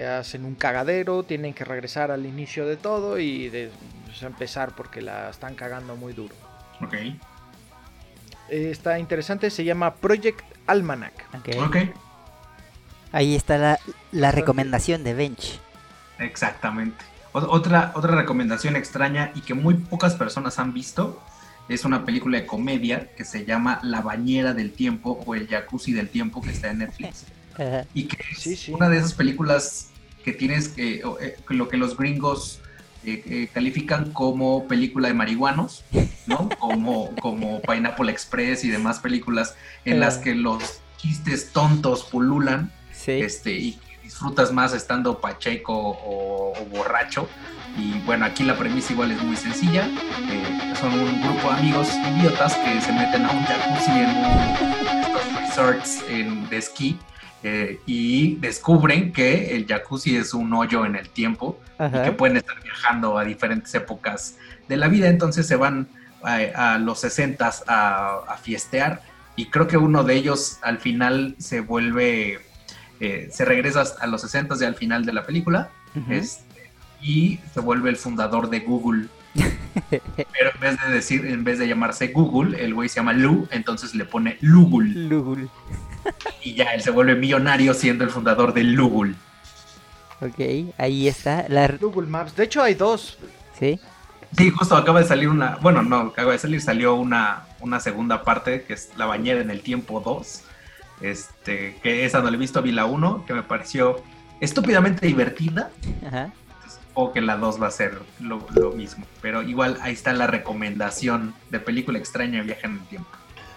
hacen 0.00 0.44
un 0.44 0.54
cagadero, 0.54 1.22
tienen 1.24 1.52
que 1.52 1.64
regresar 1.64 2.10
al 2.10 2.26
inicio 2.26 2.66
de 2.66 2.76
todo 2.76 3.18
y 3.18 3.48
de, 3.48 3.70
pues, 4.06 4.22
empezar 4.22 4.74
porque 4.76 5.02
la 5.02 5.30
están 5.30 5.54
cagando 5.54 5.96
muy 5.96 6.12
duro. 6.12 6.34
Ok. 6.80 6.94
Está 8.52 8.98
interesante, 8.98 9.48
se 9.48 9.64
llama 9.64 9.94
Project 9.94 10.40
Almanac. 10.66 11.26
Ahí 13.10 13.34
está 13.34 13.78
la, 14.12 14.30
recomendación 14.30 15.04
de 15.04 15.14
Bench. 15.14 15.58
Exactamente. 16.18 17.02
Otra, 17.32 17.92
otra 17.94 18.14
recomendación 18.14 18.76
extraña 18.76 19.32
y 19.34 19.40
que 19.40 19.54
muy 19.54 19.72
pocas 19.72 20.16
personas 20.16 20.58
han 20.58 20.74
visto 20.74 21.18
es 21.70 21.86
una 21.86 22.04
película 22.04 22.40
de 22.40 22.46
comedia 22.46 23.14
que 23.16 23.24
se 23.24 23.46
llama 23.46 23.80
La 23.82 24.02
bañera 24.02 24.52
del 24.52 24.72
tiempo 24.72 25.22
o 25.24 25.34
El 25.34 25.48
jacuzzi 25.48 25.94
del 25.94 26.10
tiempo 26.10 26.42
que 26.42 26.50
está 26.50 26.70
en 26.70 26.78
Netflix. 26.78 27.24
y 27.94 28.04
que 28.04 28.18
es 28.50 28.68
una 28.68 28.90
de 28.90 28.98
esas 28.98 29.14
películas 29.14 29.88
que 30.24 30.32
tienes 30.32 30.68
que, 30.68 31.02
eh, 31.20 31.36
lo 31.48 31.70
que 31.70 31.78
los 31.78 31.96
gringos 31.96 32.60
eh, 33.04 33.48
califican 33.52 34.12
como 34.12 34.66
película 34.68 35.08
de 35.08 35.14
marihuanos, 35.14 35.84
¿no? 36.26 36.48
Como, 36.58 37.14
como 37.16 37.60
Pineapple 37.60 38.10
Express 38.10 38.64
y 38.64 38.70
demás 38.70 39.00
películas 39.00 39.56
en 39.84 39.98
las 39.98 40.18
que 40.18 40.34
los 40.34 40.80
chistes 40.96 41.50
tontos 41.52 42.04
pululan 42.04 42.70
este, 43.06 43.52
y 43.52 43.78
disfrutas 44.02 44.52
más 44.52 44.72
estando 44.72 45.20
pacheco 45.20 45.74
o, 45.74 46.54
borracho. 46.70 47.28
Y 47.76 47.98
bueno, 48.00 48.26
aquí 48.26 48.44
la 48.44 48.56
premisa 48.56 48.92
igual 48.92 49.10
es 49.10 49.22
muy 49.22 49.34
sencilla. 49.34 49.88
Eh, 50.30 50.74
son 50.80 50.92
un 50.92 51.22
grupo 51.22 51.50
de 51.50 51.58
amigos 51.58 51.88
idiotas 52.16 52.54
que 52.56 52.80
se 52.80 52.92
meten 52.92 53.24
a 53.24 53.30
un 53.30 53.44
jacuzzi 53.44 53.90
en 53.90 54.10
estos 55.00 55.40
resorts 55.40 56.04
en, 56.08 56.48
de 56.48 56.58
esquí 56.58 56.98
eh, 57.42 57.80
y 57.86 58.36
descubren 58.36 59.12
que 59.12 59.56
el 59.56 59.66
jacuzzi 59.66 60.16
es 60.16 60.32
un 60.32 60.52
hoyo 60.54 60.86
en 60.86 60.96
el 60.96 61.08
tiempo 61.08 61.60
y 61.80 62.02
que 62.04 62.12
pueden 62.12 62.36
estar 62.36 62.62
viajando 62.62 63.18
a 63.18 63.24
diferentes 63.24 63.74
épocas 63.74 64.36
de 64.68 64.76
la 64.76 64.88
vida. 64.88 65.08
Entonces 65.08 65.46
se 65.46 65.56
van 65.56 65.88
a, 66.22 66.78
los 66.78 67.00
60 67.00 67.50
a, 67.66 68.20
a, 68.28 68.36
fiestear 68.36 69.02
y 69.36 69.46
creo 69.46 69.66
que 69.66 69.76
uno 69.76 70.04
de 70.04 70.14
ellos 70.14 70.58
al 70.62 70.78
final 70.78 71.34
se 71.38 71.60
vuelve, 71.60 72.40
eh, 73.00 73.28
se 73.32 73.44
regresa 73.44 73.84
a 74.00 74.06
los 74.06 74.20
60 74.20 74.54
y 74.60 74.64
al 74.64 74.74
final 74.74 75.04
de 75.04 75.12
la 75.12 75.24
película 75.24 75.70
este, 76.08 76.70
y 77.00 77.40
se 77.52 77.60
vuelve 77.60 77.90
el 77.90 77.96
fundador 77.96 78.50
de 78.50 78.60
Google. 78.60 79.08
Pero 79.90 80.50
en 80.54 80.60
vez 80.60 80.80
de 80.80 80.92
decir, 80.92 81.26
en 81.26 81.42
vez 81.44 81.58
de 81.58 81.66
llamarse 81.66 82.08
Google, 82.08 82.62
el 82.62 82.74
güey 82.74 82.88
se 82.88 82.96
llama 82.96 83.14
Lu, 83.14 83.48
entonces 83.50 83.94
le 83.94 84.04
pone 84.04 84.36
Lugul. 84.40 85.08
Lugul. 85.08 85.50
Y 86.42 86.54
ya 86.54 86.74
él 86.74 86.82
se 86.82 86.90
vuelve 86.90 87.14
millonario 87.14 87.74
siendo 87.74 88.04
el 88.04 88.10
fundador 88.10 88.52
de 88.52 88.64
Lugul. 88.64 89.16
Ok, 90.20 90.74
ahí 90.78 91.08
está. 91.08 91.46
La... 91.48 91.66
Google 91.68 92.06
Maps. 92.06 92.36
De 92.36 92.44
hecho 92.44 92.62
hay 92.62 92.74
dos. 92.74 93.18
Sí. 93.58 93.80
Sí, 94.36 94.50
justo 94.50 94.76
acaba 94.76 95.00
de 95.00 95.06
salir 95.06 95.28
una, 95.28 95.56
bueno, 95.60 95.82
no, 95.82 95.98
acaba 95.98 96.32
de 96.32 96.38
salir, 96.38 96.62
salió 96.62 96.94
una, 96.94 97.42
una 97.60 97.80
segunda 97.80 98.22
parte 98.22 98.62
que 98.62 98.72
es 98.72 98.90
La 98.96 99.04
bañera 99.04 99.40
en 99.40 99.50
el 99.50 99.60
tiempo 99.60 100.00
2. 100.00 100.44
Este, 101.02 101.76
que 101.82 102.04
esa 102.04 102.20
no 102.20 102.30
la 102.30 102.36
he 102.36 102.38
visto, 102.38 102.62
vi 102.62 102.72
la 102.72 102.86
1, 102.86 103.24
que 103.26 103.34
me 103.34 103.42
pareció 103.42 104.02
estúpidamente 104.40 105.06
divertida. 105.06 105.70
Ajá. 106.06 106.32
O 106.94 107.12
que 107.12 107.20
la 107.20 107.36
2 107.36 107.60
va 107.60 107.66
a 107.66 107.70
ser 107.70 107.98
lo, 108.20 108.46
lo, 108.54 108.70
mismo. 108.72 109.04
Pero 109.20 109.42
igual 109.42 109.78
ahí 109.82 109.92
está 109.92 110.12
la 110.12 110.26
recomendación 110.26 111.34
de 111.50 111.58
película 111.58 111.98
extraña 111.98 112.42
Viaje 112.42 112.66
en 112.66 112.72
el 112.74 112.86
Tiempo. 112.86 113.10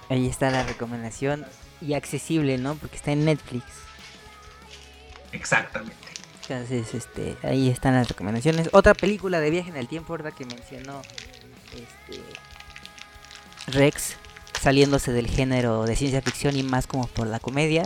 Ahí 0.10 0.28
está 0.28 0.50
la 0.50 0.64
recomendación 0.64 1.46
y 1.86 1.94
accesible, 1.94 2.58
¿no? 2.58 2.76
Porque 2.76 2.96
está 2.96 3.12
en 3.12 3.26
Netflix. 3.26 3.64
Exactamente. 5.32 5.96
Entonces, 6.48 6.94
este, 6.94 7.38
ahí 7.44 7.70
están 7.70 7.96
las 7.96 8.08
recomendaciones. 8.08 8.70
Otra 8.72 8.94
película 8.94 9.40
de 9.40 9.50
viaje 9.50 9.70
en 9.70 9.78
el 9.78 9.88
tiempo, 9.88 10.14
¿verdad? 10.14 10.34
Que 10.34 10.46
mencionó 10.46 11.02
este, 11.74 12.22
Rex, 13.68 14.16
saliéndose 14.62 15.12
del 15.12 15.28
género 15.28 15.86
de 15.86 15.96
ciencia 15.96 16.22
ficción 16.22 16.56
y 16.56 16.64
más 16.64 16.88
como 16.88 17.08
por 17.08 17.28
la 17.28 17.40
comedia. 17.40 17.86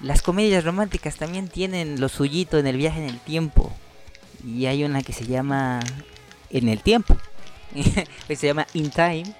Las 0.00 0.22
comedias 0.22 0.64
románticas 0.64 1.16
también 1.16 1.48
tienen 1.48 2.00
lo 2.00 2.08
suyito 2.08 2.58
en 2.58 2.66
el 2.66 2.76
viaje 2.76 3.02
en 3.02 3.10
el 3.10 3.18
tiempo. 3.18 3.72
Y 4.44 4.66
hay 4.66 4.84
una 4.84 5.02
que 5.02 5.12
se 5.12 5.26
llama 5.26 5.80
En 6.50 6.68
el 6.68 6.82
tiempo. 6.82 7.16
que 8.28 8.36
se 8.36 8.46
llama 8.46 8.66
In 8.74 8.90
Time. 8.90 9.34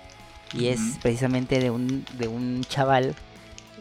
Y 0.54 0.68
es 0.68 0.80
precisamente 1.02 1.60
de 1.60 1.70
un, 1.70 2.04
de 2.18 2.28
un 2.28 2.64
chaval 2.64 3.14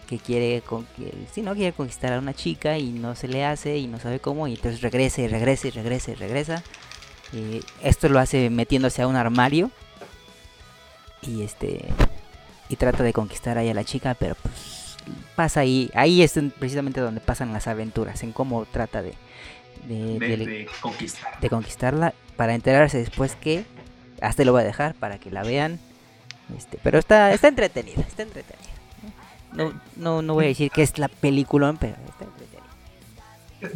que 0.06 0.20
quiere, 0.20 0.62
con, 0.62 0.88
si 1.34 1.42
no 1.42 1.54
quiere 1.56 1.74
conquistar 1.74 2.14
a 2.14 2.20
una 2.20 2.34
chica 2.34 2.78
y 2.78 2.92
no 2.92 3.16
se 3.16 3.28
le 3.28 3.46
hace 3.46 3.78
y 3.78 3.88
no 3.88 4.00
sabe 4.00 4.20
cómo 4.20 4.48
y 4.48 4.54
entonces 4.54 4.82
regresa 4.82 5.22
y 5.22 5.28
regresa 5.28 5.68
y 5.68 5.72
regresa 5.72 6.12
y 6.12 6.16
regresa. 6.16 6.64
Eh, 7.34 7.62
esto 7.82 8.08
lo 8.10 8.20
hace 8.20 8.50
metiéndose 8.50 9.02
a 9.02 9.08
un 9.08 9.16
armario 9.16 9.72
y 11.22 11.42
este 11.42 11.86
y 12.70 12.76
trata 12.78 13.04
de 13.04 13.14
conquistar 13.14 13.58
ahí 13.58 13.70
a 13.70 13.74
la 13.74 13.84
chica, 13.84 14.16
pero 14.16 14.36
pues 14.36 14.98
pasa 15.36 15.60
ahí, 15.60 15.92
ahí 15.94 16.22
es 16.22 16.34
precisamente 16.58 17.00
donde 17.00 17.22
pasan 17.22 17.54
las 17.54 17.68
aventuras, 17.68 18.24
en 18.24 18.32
cómo 18.32 18.66
trata 18.66 19.02
de 19.02 19.14
de, 19.88 20.68
de 21.42 21.50
conquistarla 21.50 22.14
para 22.36 22.56
enterarse 22.56 22.98
después 22.98 23.36
que 23.36 23.66
hasta 24.22 24.44
lo 24.44 24.52
voy 24.52 24.62
a 24.62 24.66
dejar 24.66 24.96
para 24.96 25.20
que 25.20 25.32
la 25.32 25.44
vean. 25.44 25.80
Este, 26.58 26.80
pero 26.84 27.00
está 27.00 27.34
está 27.34 27.48
entretenida, 27.48 28.02
está 28.02 28.24
entretenida. 28.24 28.75
No, 29.56 29.74
no, 29.96 30.22
no 30.22 30.34
voy 30.34 30.46
a 30.46 30.48
decir 30.50 30.72
que 30.72 30.84
es 30.84 30.98
la 30.98 31.08
película, 31.08 31.74
pero 31.80 31.96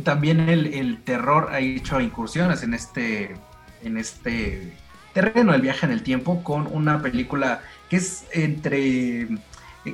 También 0.04 0.42
el, 0.50 1.02
terror 1.04 1.50
ha 1.52 1.60
hecho 1.60 2.00
incursiones 2.02 2.63
en 2.63 2.74
este, 2.74 3.36
en 3.84 3.98
este 3.98 4.74
terreno 5.13 5.52
del 5.54 5.62
viaje 5.62 5.86
en 5.86 5.92
el 5.92 6.04
tiempo 6.04 6.44
con 6.44 6.68
una 6.68 7.02
película 7.02 7.62
que 7.89 7.98
es 7.98 8.26
entre 8.32 9.28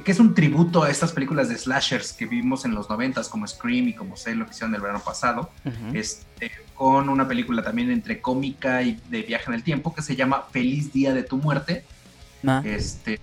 que 0.03 0.11
es 0.11 0.19
un 0.19 0.33
tributo 0.33 0.83
a 0.83 0.89
estas 0.89 1.11
películas 1.11 1.47
de 1.47 1.57
slashers 1.57 2.11
que 2.11 2.25
vimos 2.25 2.65
en 2.65 2.73
los 2.73 2.89
noventas 2.89 3.29
como 3.29 3.47
Scream 3.47 3.89
y 3.89 3.93
como 3.93 4.17
Sé 4.17 4.35
lo 4.35 4.45
que 4.45 4.51
hicieron 4.51 4.71
del 4.71 4.81
verano 4.81 4.99
pasado, 4.99 5.51
este, 5.93 6.51
con 6.73 7.07
una 7.07 7.27
película 7.27 7.63
también 7.63 7.91
entre 7.91 8.19
cómica 8.19 8.81
y 8.81 8.99
de 9.09 9.21
viaje 9.21 9.45
en 9.47 9.53
el 9.53 9.63
tiempo 9.63 9.93
que 9.93 10.01
se 10.01 10.15
llama 10.15 10.45
Feliz 10.51 10.91
Día 10.91 11.13
de 11.13 11.23
tu 11.23 11.37
Muerte. 11.37 11.85
Ah. 12.45 12.61
Este, 12.65 13.19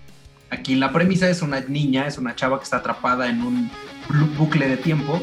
aquí 0.52 0.74
la 0.74 0.92
premisa 0.92 1.28
es 1.28 1.42
una 1.42 1.60
niña, 1.60 2.06
es 2.06 2.18
una 2.18 2.36
chava 2.36 2.58
que 2.58 2.64
está 2.64 2.76
atrapada 2.76 3.28
en 3.28 3.42
un 3.42 3.70
bucle 4.36 4.68
de 4.68 4.76
tiempo 4.76 5.20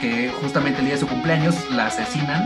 que 0.00 0.32
justamente 0.40 0.80
el 0.80 0.86
día 0.86 0.94
de 0.94 1.00
su 1.00 1.06
cumpleaños 1.06 1.54
la 1.70 1.86
asesinan 1.86 2.42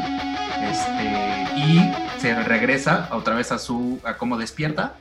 este, 0.62 1.56
y 1.56 2.20
se 2.20 2.34
regresa 2.42 3.08
otra 3.12 3.36
vez 3.36 3.52
a 3.52 3.58
su 3.58 4.00
a 4.04 4.16
cómo 4.16 4.36
despierta 4.36 4.96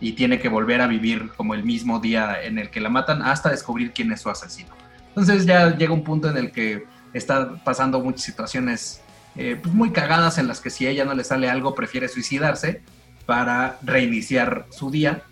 y 0.00 0.12
tiene 0.12 0.38
que 0.38 0.48
volver 0.48 0.80
a 0.80 0.86
vivir 0.86 1.30
como 1.36 1.54
el 1.54 1.64
mismo 1.64 1.98
día 1.98 2.42
en 2.42 2.58
el 2.58 2.70
que 2.70 2.80
la 2.80 2.88
matan 2.88 3.22
hasta 3.22 3.50
descubrir 3.50 3.92
quién 3.92 4.12
es 4.12 4.20
su 4.20 4.30
asesino. 4.30 4.70
Entonces 5.08 5.46
ya 5.46 5.76
llega 5.76 5.92
un 5.92 6.04
punto 6.04 6.30
en 6.30 6.36
el 6.36 6.52
que 6.52 6.86
está 7.12 7.56
pasando 7.64 8.00
muchas 8.00 8.22
situaciones 8.22 9.00
eh, 9.36 9.58
pues 9.60 9.74
muy 9.74 9.90
cagadas 9.90 10.38
en 10.38 10.46
las 10.46 10.60
que 10.60 10.70
si 10.70 10.86
a 10.86 10.90
ella 10.90 11.04
no 11.04 11.14
le 11.14 11.24
sale 11.24 11.50
algo 11.50 11.74
prefiere 11.74 12.08
suicidarse 12.08 12.82
para 13.26 13.78
reiniciar 13.82 14.66
su 14.70 14.90
día, 14.90 15.22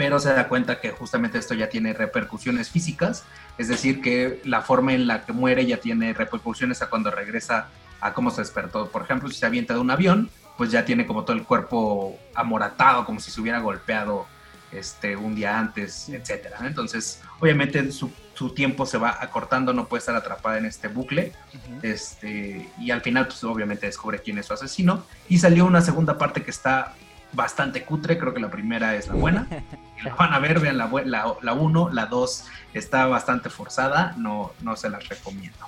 pero 0.00 0.18
se 0.18 0.32
da 0.32 0.48
cuenta 0.48 0.80
que 0.80 0.92
justamente 0.92 1.36
esto 1.36 1.52
ya 1.52 1.68
tiene 1.68 1.92
repercusiones 1.92 2.70
físicas, 2.70 3.24
es 3.58 3.68
decir, 3.68 4.00
que 4.00 4.40
la 4.46 4.62
forma 4.62 4.94
en 4.94 5.06
la 5.06 5.26
que 5.26 5.34
muere 5.34 5.66
ya 5.66 5.76
tiene 5.76 6.14
repercusiones 6.14 6.80
a 6.80 6.88
cuando 6.88 7.10
regresa 7.10 7.68
a 8.00 8.14
cómo 8.14 8.30
se 8.30 8.40
despertó. 8.40 8.88
Por 8.88 9.02
ejemplo, 9.02 9.28
si 9.28 9.34
se 9.34 9.44
avienta 9.44 9.74
de 9.74 9.80
un 9.80 9.90
avión, 9.90 10.30
pues 10.56 10.70
ya 10.70 10.86
tiene 10.86 11.04
como 11.04 11.24
todo 11.24 11.36
el 11.36 11.42
cuerpo 11.42 12.18
amoratado, 12.34 13.04
como 13.04 13.20
si 13.20 13.30
se 13.30 13.42
hubiera 13.42 13.58
golpeado 13.58 14.26
este, 14.72 15.16
un 15.16 15.34
día 15.34 15.58
antes, 15.58 16.08
etcétera. 16.08 16.56
Entonces, 16.62 17.20
obviamente 17.38 17.92
su, 17.92 18.10
tiempo 18.54 18.86
se 18.86 18.96
va 18.96 19.18
acortando, 19.20 19.74
no 19.74 19.86
puede 19.86 19.98
estar 19.98 20.16
atrapada 20.16 20.56
en 20.56 20.64
este 20.64 20.88
bucle. 20.88 21.34
este, 21.82 22.70
y 22.78 22.90
al 22.90 23.02
final, 23.02 23.26
pues 23.26 23.44
obviamente 23.44 23.84
descubre 23.84 24.22
quién 24.22 24.38
es 24.38 24.46
su 24.46 24.54
asesino. 24.54 25.04
Y 25.28 25.36
salió 25.40 25.66
una 25.66 25.82
segunda 25.82 26.16
parte 26.16 26.42
que 26.42 26.50
está 26.50 26.94
bastante 27.32 27.84
cutre, 27.84 28.18
creo 28.18 28.34
que 28.34 28.40
la 28.40 28.50
primera 28.50 28.94
es 28.94 29.08
la 29.08 29.14
buena. 29.14 29.46
la 30.04 30.14
van 30.14 30.32
a 30.32 30.38
ver, 30.38 30.60
vean 30.60 30.78
la 30.78 30.86
1, 30.86 31.04
la, 31.06 31.52
uno, 31.52 31.90
la 31.90 32.06
2 32.06 32.44
está 32.74 33.06
bastante 33.06 33.50
forzada, 33.50 34.14
no, 34.16 34.52
no 34.60 34.76
se 34.76 34.90
las 34.90 35.08
recomiendo. 35.08 35.66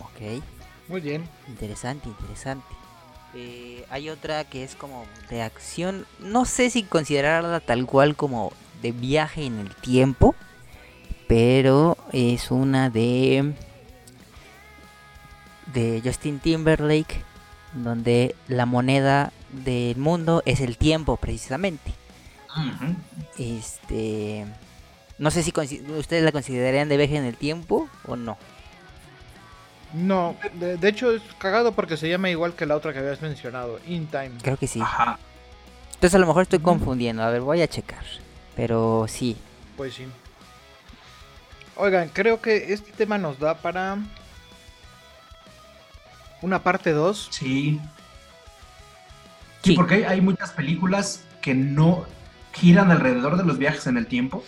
Ok. 0.00 0.42
Muy 0.88 1.00
bien. 1.00 1.28
Interesante, 1.48 2.08
interesante. 2.08 2.74
Eh, 3.34 3.84
hay 3.90 4.08
otra 4.08 4.44
que 4.44 4.64
es 4.64 4.74
como 4.74 5.04
de 5.28 5.42
acción. 5.42 6.06
No 6.20 6.44
sé 6.44 6.70
si 6.70 6.84
considerarla 6.84 7.60
tal 7.60 7.86
cual 7.86 8.16
como 8.16 8.52
de 8.82 8.92
viaje 8.92 9.44
en 9.44 9.58
el 9.58 9.74
tiempo. 9.74 10.34
Pero 11.28 11.96
es 12.12 12.50
una 12.50 12.88
de. 12.88 13.52
de 15.72 16.00
Justin 16.04 16.38
Timberlake. 16.38 17.24
Donde 17.74 18.34
la 18.48 18.64
moneda 18.64 19.32
del 19.64 19.96
mundo 19.96 20.42
es 20.46 20.60
el 20.60 20.76
tiempo, 20.76 21.16
precisamente. 21.16 21.92
Este. 23.38 24.46
No 25.18 25.30
sé 25.30 25.42
si 25.42 25.52
ustedes 25.98 26.24
la 26.24 26.32
considerarían 26.32 26.88
de 26.88 26.96
viaje 26.96 27.16
en 27.16 27.24
el 27.24 27.36
tiempo 27.36 27.88
o 28.06 28.16
no. 28.16 28.36
No, 29.94 30.36
de, 30.54 30.88
hecho 30.88 31.10
es 31.10 31.22
cagado 31.38 31.72
porque 31.72 31.96
se 31.96 32.08
llama 32.08 32.28
igual 32.28 32.54
que 32.54 32.66
la 32.66 32.76
otra 32.76 32.92
que 32.92 32.98
habías 32.98 33.22
mencionado, 33.22 33.80
In 33.86 34.06
Time. 34.08 34.32
Creo 34.42 34.56
que 34.56 34.66
sí. 34.66 34.82
Entonces 35.94 36.14
a 36.14 36.18
lo 36.18 36.26
mejor 36.26 36.42
estoy 36.42 36.58
confundiendo. 36.58 37.22
A 37.22 37.30
ver, 37.30 37.40
voy 37.40 37.62
a 37.62 37.68
checar. 37.68 38.04
Pero 38.54 39.06
sí. 39.08 39.36
Pues 39.76 39.94
sí. 39.94 40.06
Oigan, 41.76 42.10
creo 42.12 42.40
que 42.40 42.72
este 42.72 42.92
tema 42.92 43.16
nos 43.16 43.38
da 43.38 43.54
para 43.54 43.98
una 46.42 46.62
parte 46.62 46.92
2. 46.92 47.28
Sí. 47.30 47.80
Sí. 49.66 49.76
porque 49.76 50.06
hay 50.06 50.20
muchas 50.20 50.50
películas 50.52 51.24
que 51.40 51.54
no 51.54 52.06
giran 52.52 52.90
alrededor 52.90 53.36
de 53.36 53.44
los 53.44 53.58
viajes 53.58 53.86
en 53.86 53.96
el 53.96 54.06
tiempo, 54.06 54.44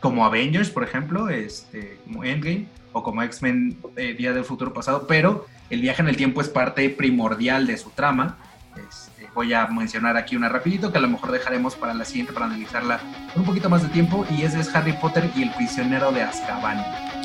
como 0.00 0.24
Avengers, 0.24 0.70
por 0.70 0.82
ejemplo, 0.82 1.28
este, 1.30 1.98
como 2.04 2.24
Endgame 2.24 2.66
o 2.92 3.02
como 3.02 3.22
X-Men 3.22 3.78
eh, 3.96 4.14
Día 4.14 4.32
del 4.32 4.44
Futuro 4.44 4.72
Pasado, 4.72 5.06
pero 5.06 5.46
el 5.70 5.80
viaje 5.80 6.02
en 6.02 6.08
el 6.08 6.16
tiempo 6.16 6.40
es 6.40 6.48
parte 6.48 6.88
primordial 6.90 7.66
de 7.66 7.76
su 7.76 7.90
trama. 7.90 8.36
Este, 8.76 9.28
voy 9.34 9.52
a 9.52 9.66
mencionar 9.66 10.16
aquí 10.16 10.36
una 10.36 10.48
rapidito 10.48 10.92
que 10.92 10.98
a 10.98 11.00
lo 11.00 11.08
mejor 11.08 11.32
dejaremos 11.32 11.74
para 11.74 11.94
la 11.94 12.04
siguiente 12.04 12.32
para 12.32 12.46
analizarla 12.46 13.00
con 13.32 13.42
un 13.42 13.46
poquito 13.46 13.70
más 13.70 13.82
de 13.82 13.88
tiempo 13.88 14.26
y 14.30 14.42
ese 14.42 14.60
es 14.60 14.74
Harry 14.74 14.92
Potter 14.92 15.30
y 15.34 15.42
el 15.42 15.50
prisionero 15.52 16.12
de 16.12 16.22
Azkaban. 16.22 16.78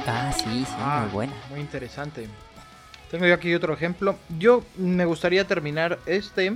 Ah, 0.08 0.32
sí, 0.36 0.44
sí, 0.44 0.50
muy 0.50 0.66
ah, 0.80 1.08
buena. 1.12 1.34
Muy 1.50 1.60
interesante. 1.60 2.28
Tengo 3.12 3.26
yo 3.26 3.34
aquí 3.34 3.54
otro 3.54 3.74
ejemplo. 3.74 4.18
Yo 4.38 4.64
me 4.78 5.06
gustaría 5.06 5.46
terminar 5.46 6.00
este 6.06 6.54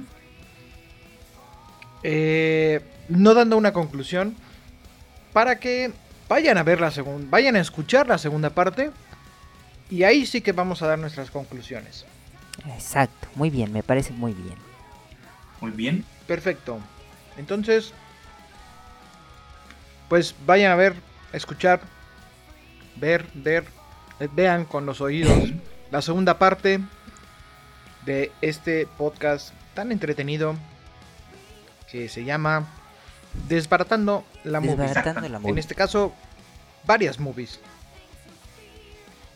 eh, 2.04 2.82
no 3.10 3.34
dando 3.34 3.58
una 3.58 3.74
conclusión 3.74 4.36
para 5.32 5.60
que 5.60 5.92
vayan 6.30 6.58
a 6.58 6.64
ver 6.64 6.82
la 6.82 6.92
segunda, 6.92 7.28
vayan 7.30 7.56
a 7.56 7.60
escuchar 7.60 8.08
la 8.08 8.18
segunda 8.18 8.50
parte 8.50 8.92
y 9.90 10.04
ahí 10.04 10.26
sí 10.26 10.42
que 10.42 10.52
vamos 10.52 10.82
a 10.82 10.88
dar 10.88 11.00
nuestras 11.00 11.32
conclusiones. 11.32 12.06
Exacto, 12.76 13.28
muy 13.36 13.50
bien, 13.50 13.72
me 13.72 13.84
parece 13.84 14.14
muy 14.14 14.34
bien. 14.34 14.56
Muy 15.62 15.72
bien. 15.72 16.06
Perfecto. 16.28 16.80
Entonces, 17.38 17.94
pues 20.10 20.36
vayan 20.46 20.72
a 20.72 20.76
ver, 20.76 20.94
escuchar, 21.32 21.82
ver, 22.96 23.26
ver, 23.34 23.66
vean 24.34 24.66
con 24.66 24.86
los 24.86 25.02
oídos 25.02 25.52
la 25.92 26.02
segunda 26.02 26.38
parte 26.38 26.80
de 28.06 28.32
este 28.42 28.88
podcast 28.98 29.54
tan 29.74 29.92
entretenido 29.92 30.56
que 31.94 32.10
se 32.10 32.26
llama 32.26 32.66
Desbaratando 33.48 34.26
la 34.44 34.60
Desbaratando 34.60 35.30
La 35.30 35.38
movie. 35.38 35.52
En 35.52 35.58
este 35.60 35.76
caso, 35.76 36.12
varias 36.86 37.20
movies. 37.20 37.60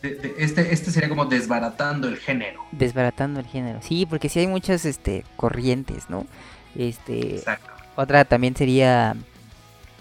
este, 0.02 0.74
este 0.74 0.90
sería 0.90 1.08
como 1.08 1.26
desbaratando 1.26 2.08
el 2.08 2.16
género. 2.16 2.64
Desbaratando 2.72 3.38
el 3.38 3.46
género. 3.46 3.78
Sí, 3.80 4.06
porque 4.06 4.28
sí 4.28 4.40
hay 4.40 4.48
muchas 4.48 4.84
este, 4.84 5.24
corrientes, 5.36 6.10
¿no? 6.10 6.26
Este, 6.74 7.36
Exacto. 7.36 7.70
Otra 7.94 8.24
también 8.24 8.56
sería 8.56 9.14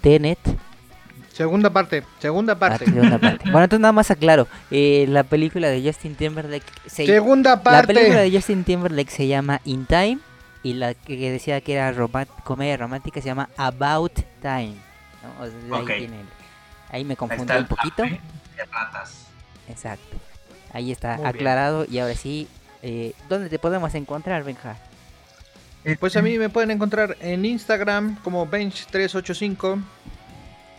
Tenet. 0.02 0.40
Segunda 1.32 1.70
parte, 1.70 2.04
segunda 2.18 2.54
ah, 2.54 2.60
parte. 2.60 2.86
segunda 2.86 3.20
parte. 3.20 3.44
bueno, 3.52 3.66
entonces 3.66 3.82
nada 3.82 3.92
más 3.92 4.10
aclaro. 4.10 4.48
Eh, 4.72 5.06
la 5.10 5.24
película 5.24 5.68
de 5.68 5.84
Justin 5.84 6.16
Timberlake. 6.16 6.66
segunda 6.88 7.62
parte. 7.62 7.94
La 7.94 8.00
película 8.00 8.22
de 8.22 8.32
Justin 8.32 8.64
Timberlake 8.64 9.12
se 9.12 9.28
llama 9.28 9.62
In 9.64 9.86
Time. 9.86 10.18
Y 10.68 10.74
la 10.74 10.94
que 10.96 11.32
decía 11.32 11.62
que 11.62 11.76
era 11.76 11.96
comedia 12.44 12.76
romántica 12.76 13.22
se 13.22 13.28
llama 13.28 13.50
About 13.56 14.20
Time. 14.42 14.76
ahí, 16.90 17.06
me 17.06 17.16
confundí 17.16 17.54
un 17.54 17.68
poquito. 17.68 18.04
Exacto. 19.70 20.18
Ahí 20.74 20.92
está 20.92 21.26
aclarado. 21.26 21.86
Y 21.90 22.00
ahora 22.00 22.16
sí, 22.16 22.50
eh, 22.82 23.14
¿dónde 23.30 23.48
te 23.48 23.60
podemos 23.60 23.96
encontrar, 23.96 24.44
Benja? 24.44 24.76
Eh, 25.86 25.96
pues 25.98 26.18
a 26.18 26.22
mí 26.22 26.38
me 26.38 26.50
pueden 26.50 26.72
encontrar 26.72 27.16
en 27.22 27.46
Instagram 27.46 28.22
como 28.22 28.46
Bench385 28.46 29.82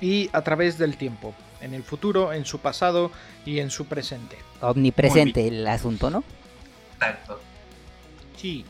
y 0.03 0.29
a 0.35 0.43
través 0.43 0.77
del 0.77 0.99
tiempo, 0.99 1.35
en 1.63 1.73
el 1.73 1.83
futuro, 1.83 2.35
en 2.35 2.45
su 2.45 2.59
pasado 2.59 3.11
y 3.47 3.61
en 3.61 3.71
su 3.71 3.87
presente. 3.87 4.37
Omnipresente 4.61 5.49
el 5.49 5.67
asunto, 5.67 6.11
¿no? 6.11 6.25
Exacto. 6.97 7.41
Sí. 8.37 8.67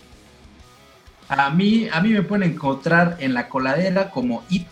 A 1.29 1.51
mí, 1.51 1.89
a 1.93 2.01
mí 2.01 2.11
me 2.11 2.23
pueden 2.23 2.53
encontrar 2.53 3.17
en 3.21 3.35
la 3.35 3.49
coladera 3.49 4.11
como 4.11 4.45
It 4.49 4.67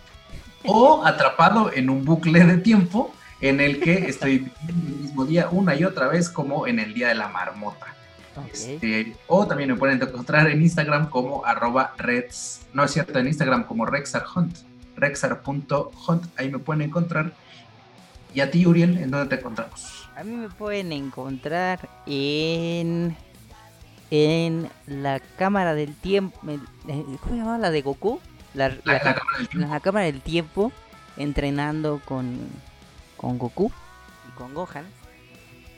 o 0.65 1.05
atrapado 1.05 1.71
en 1.73 1.91
un 1.91 2.05
bucle 2.05 2.45
de 2.45 2.59
tiempo 2.59 3.13
en 3.41 3.61
el 3.61 3.81
que 3.81 4.07
estoy 4.09 4.39
viviendo 4.39 4.89
el 4.89 5.03
mismo 5.03 5.25
día 5.25 5.49
una 5.51 5.75
y 5.75 5.85
otra 5.85 6.09
vez 6.09 6.29
como 6.29 6.67
en 6.67 6.79
el 6.79 6.95
día 6.95 7.09
de 7.09 7.15
la 7.15 7.29
marmota. 7.29 7.87
Este, 8.53 9.17
o 9.27 9.47
también 9.47 9.71
me 9.71 9.77
pueden 9.77 10.01
encontrar 10.01 10.49
en 10.51 10.61
Instagram 10.61 11.09
como 11.09 11.45
arroba 11.45 11.95
reds, 11.97 12.67
no 12.75 12.85
es 12.85 12.91
cierto, 12.91 13.19
en 13.19 13.29
Instagram 13.29 13.65
como 13.65 13.87
rexarhunt, 13.87 14.57
rexar.hunt, 14.97 16.25
ahí 16.37 16.51
me 16.51 16.59
pueden 16.59 16.83
encontrar. 16.83 17.33
Y 18.35 18.41
a 18.41 18.51
ti, 18.51 18.67
Uriel, 18.67 18.99
¿en 18.99 19.11
dónde 19.11 19.35
te 19.35 19.41
encontramos? 19.41 20.09
A 20.17 20.23
mí 20.23 20.37
me 20.37 20.49
pueden 20.51 20.93
encontrar 20.93 21.89
en 22.07 23.17
en 24.11 24.69
la 24.87 25.21
cámara 25.21 25.75
del 25.75 25.95
tiempo. 25.95 26.39
Eh, 26.49 26.59
¿Cómo 27.21 27.31
se 27.31 27.37
llamaba 27.37 27.59
la 27.59 27.71
de 27.71 27.83
Goku? 27.83 28.21
La, 28.55 28.71
cámara 29.83 30.07
del 30.07 30.21
tiempo. 30.21 30.73
Entrenando 31.17 32.01
con, 32.05 32.39
con 33.17 33.39
Goku 33.39 33.73
y 34.29 34.37
con 34.37 34.55
Gohan. 34.55 34.85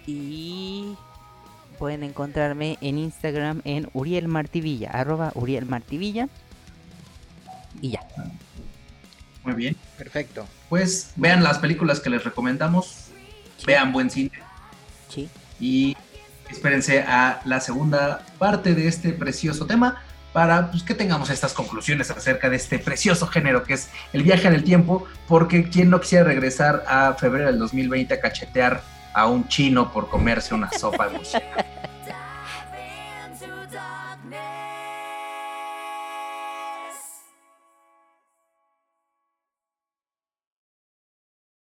Y 0.07 0.97
pueden 1.79 2.03
encontrarme 2.03 2.77
en 2.81 2.99
Instagram 2.99 3.61
en 3.65 3.89
Uriel 3.93 4.27
Martivilla, 4.27 4.91
arroba 4.91 5.31
Uriel 5.35 5.67
Martivilla. 5.67 6.29
Y 7.81 7.91
ya. 7.91 8.01
Muy 9.45 9.55
bien. 9.55 9.77
Perfecto. 9.97 10.47
Pues 10.69 11.13
vean 11.17 11.43
las 11.43 11.59
películas 11.59 12.01
que 12.01 12.11
les 12.11 12.25
recomendamos. 12.25 13.09
Vean 13.67 13.93
buen 13.93 14.11
cine. 14.11 14.33
Sí. 15.09 15.29
Y 15.61 15.97
espérense 16.51 17.01
a 17.01 17.41
la 17.45 17.61
segunda 17.61 18.23
parte 18.39 18.75
de 18.75 18.89
este 18.89 19.13
precioso 19.13 19.67
tema 19.67 20.03
para 20.33 20.71
pues, 20.71 20.83
que 20.83 20.95
tengamos 20.95 21.31
estas 21.31 21.53
conclusiones 21.53 22.11
acerca 22.11 22.51
de 22.51 22.57
este 22.57 22.79
precioso 22.79 23.27
género 23.27 23.63
que 23.65 23.75
es 23.75 23.91
el 24.13 24.23
viaje 24.23 24.47
en 24.47 24.55
el 24.55 24.65
tiempo, 24.65 25.07
porque 25.27 25.69
quien 25.69 25.91
no 25.91 26.01
quisiera 26.01 26.25
regresar 26.25 26.85
a 26.87 27.15
febrero 27.15 27.47
del 27.47 27.59
2020 27.59 28.15
a 28.15 28.21
cachetear 28.21 28.83
a 29.15 29.27
un 29.27 29.49
chino 29.49 29.93
por 29.93 30.09
comerse 30.09 30.55
una 30.55 30.71
sopa 30.71 31.09
de 31.09 31.19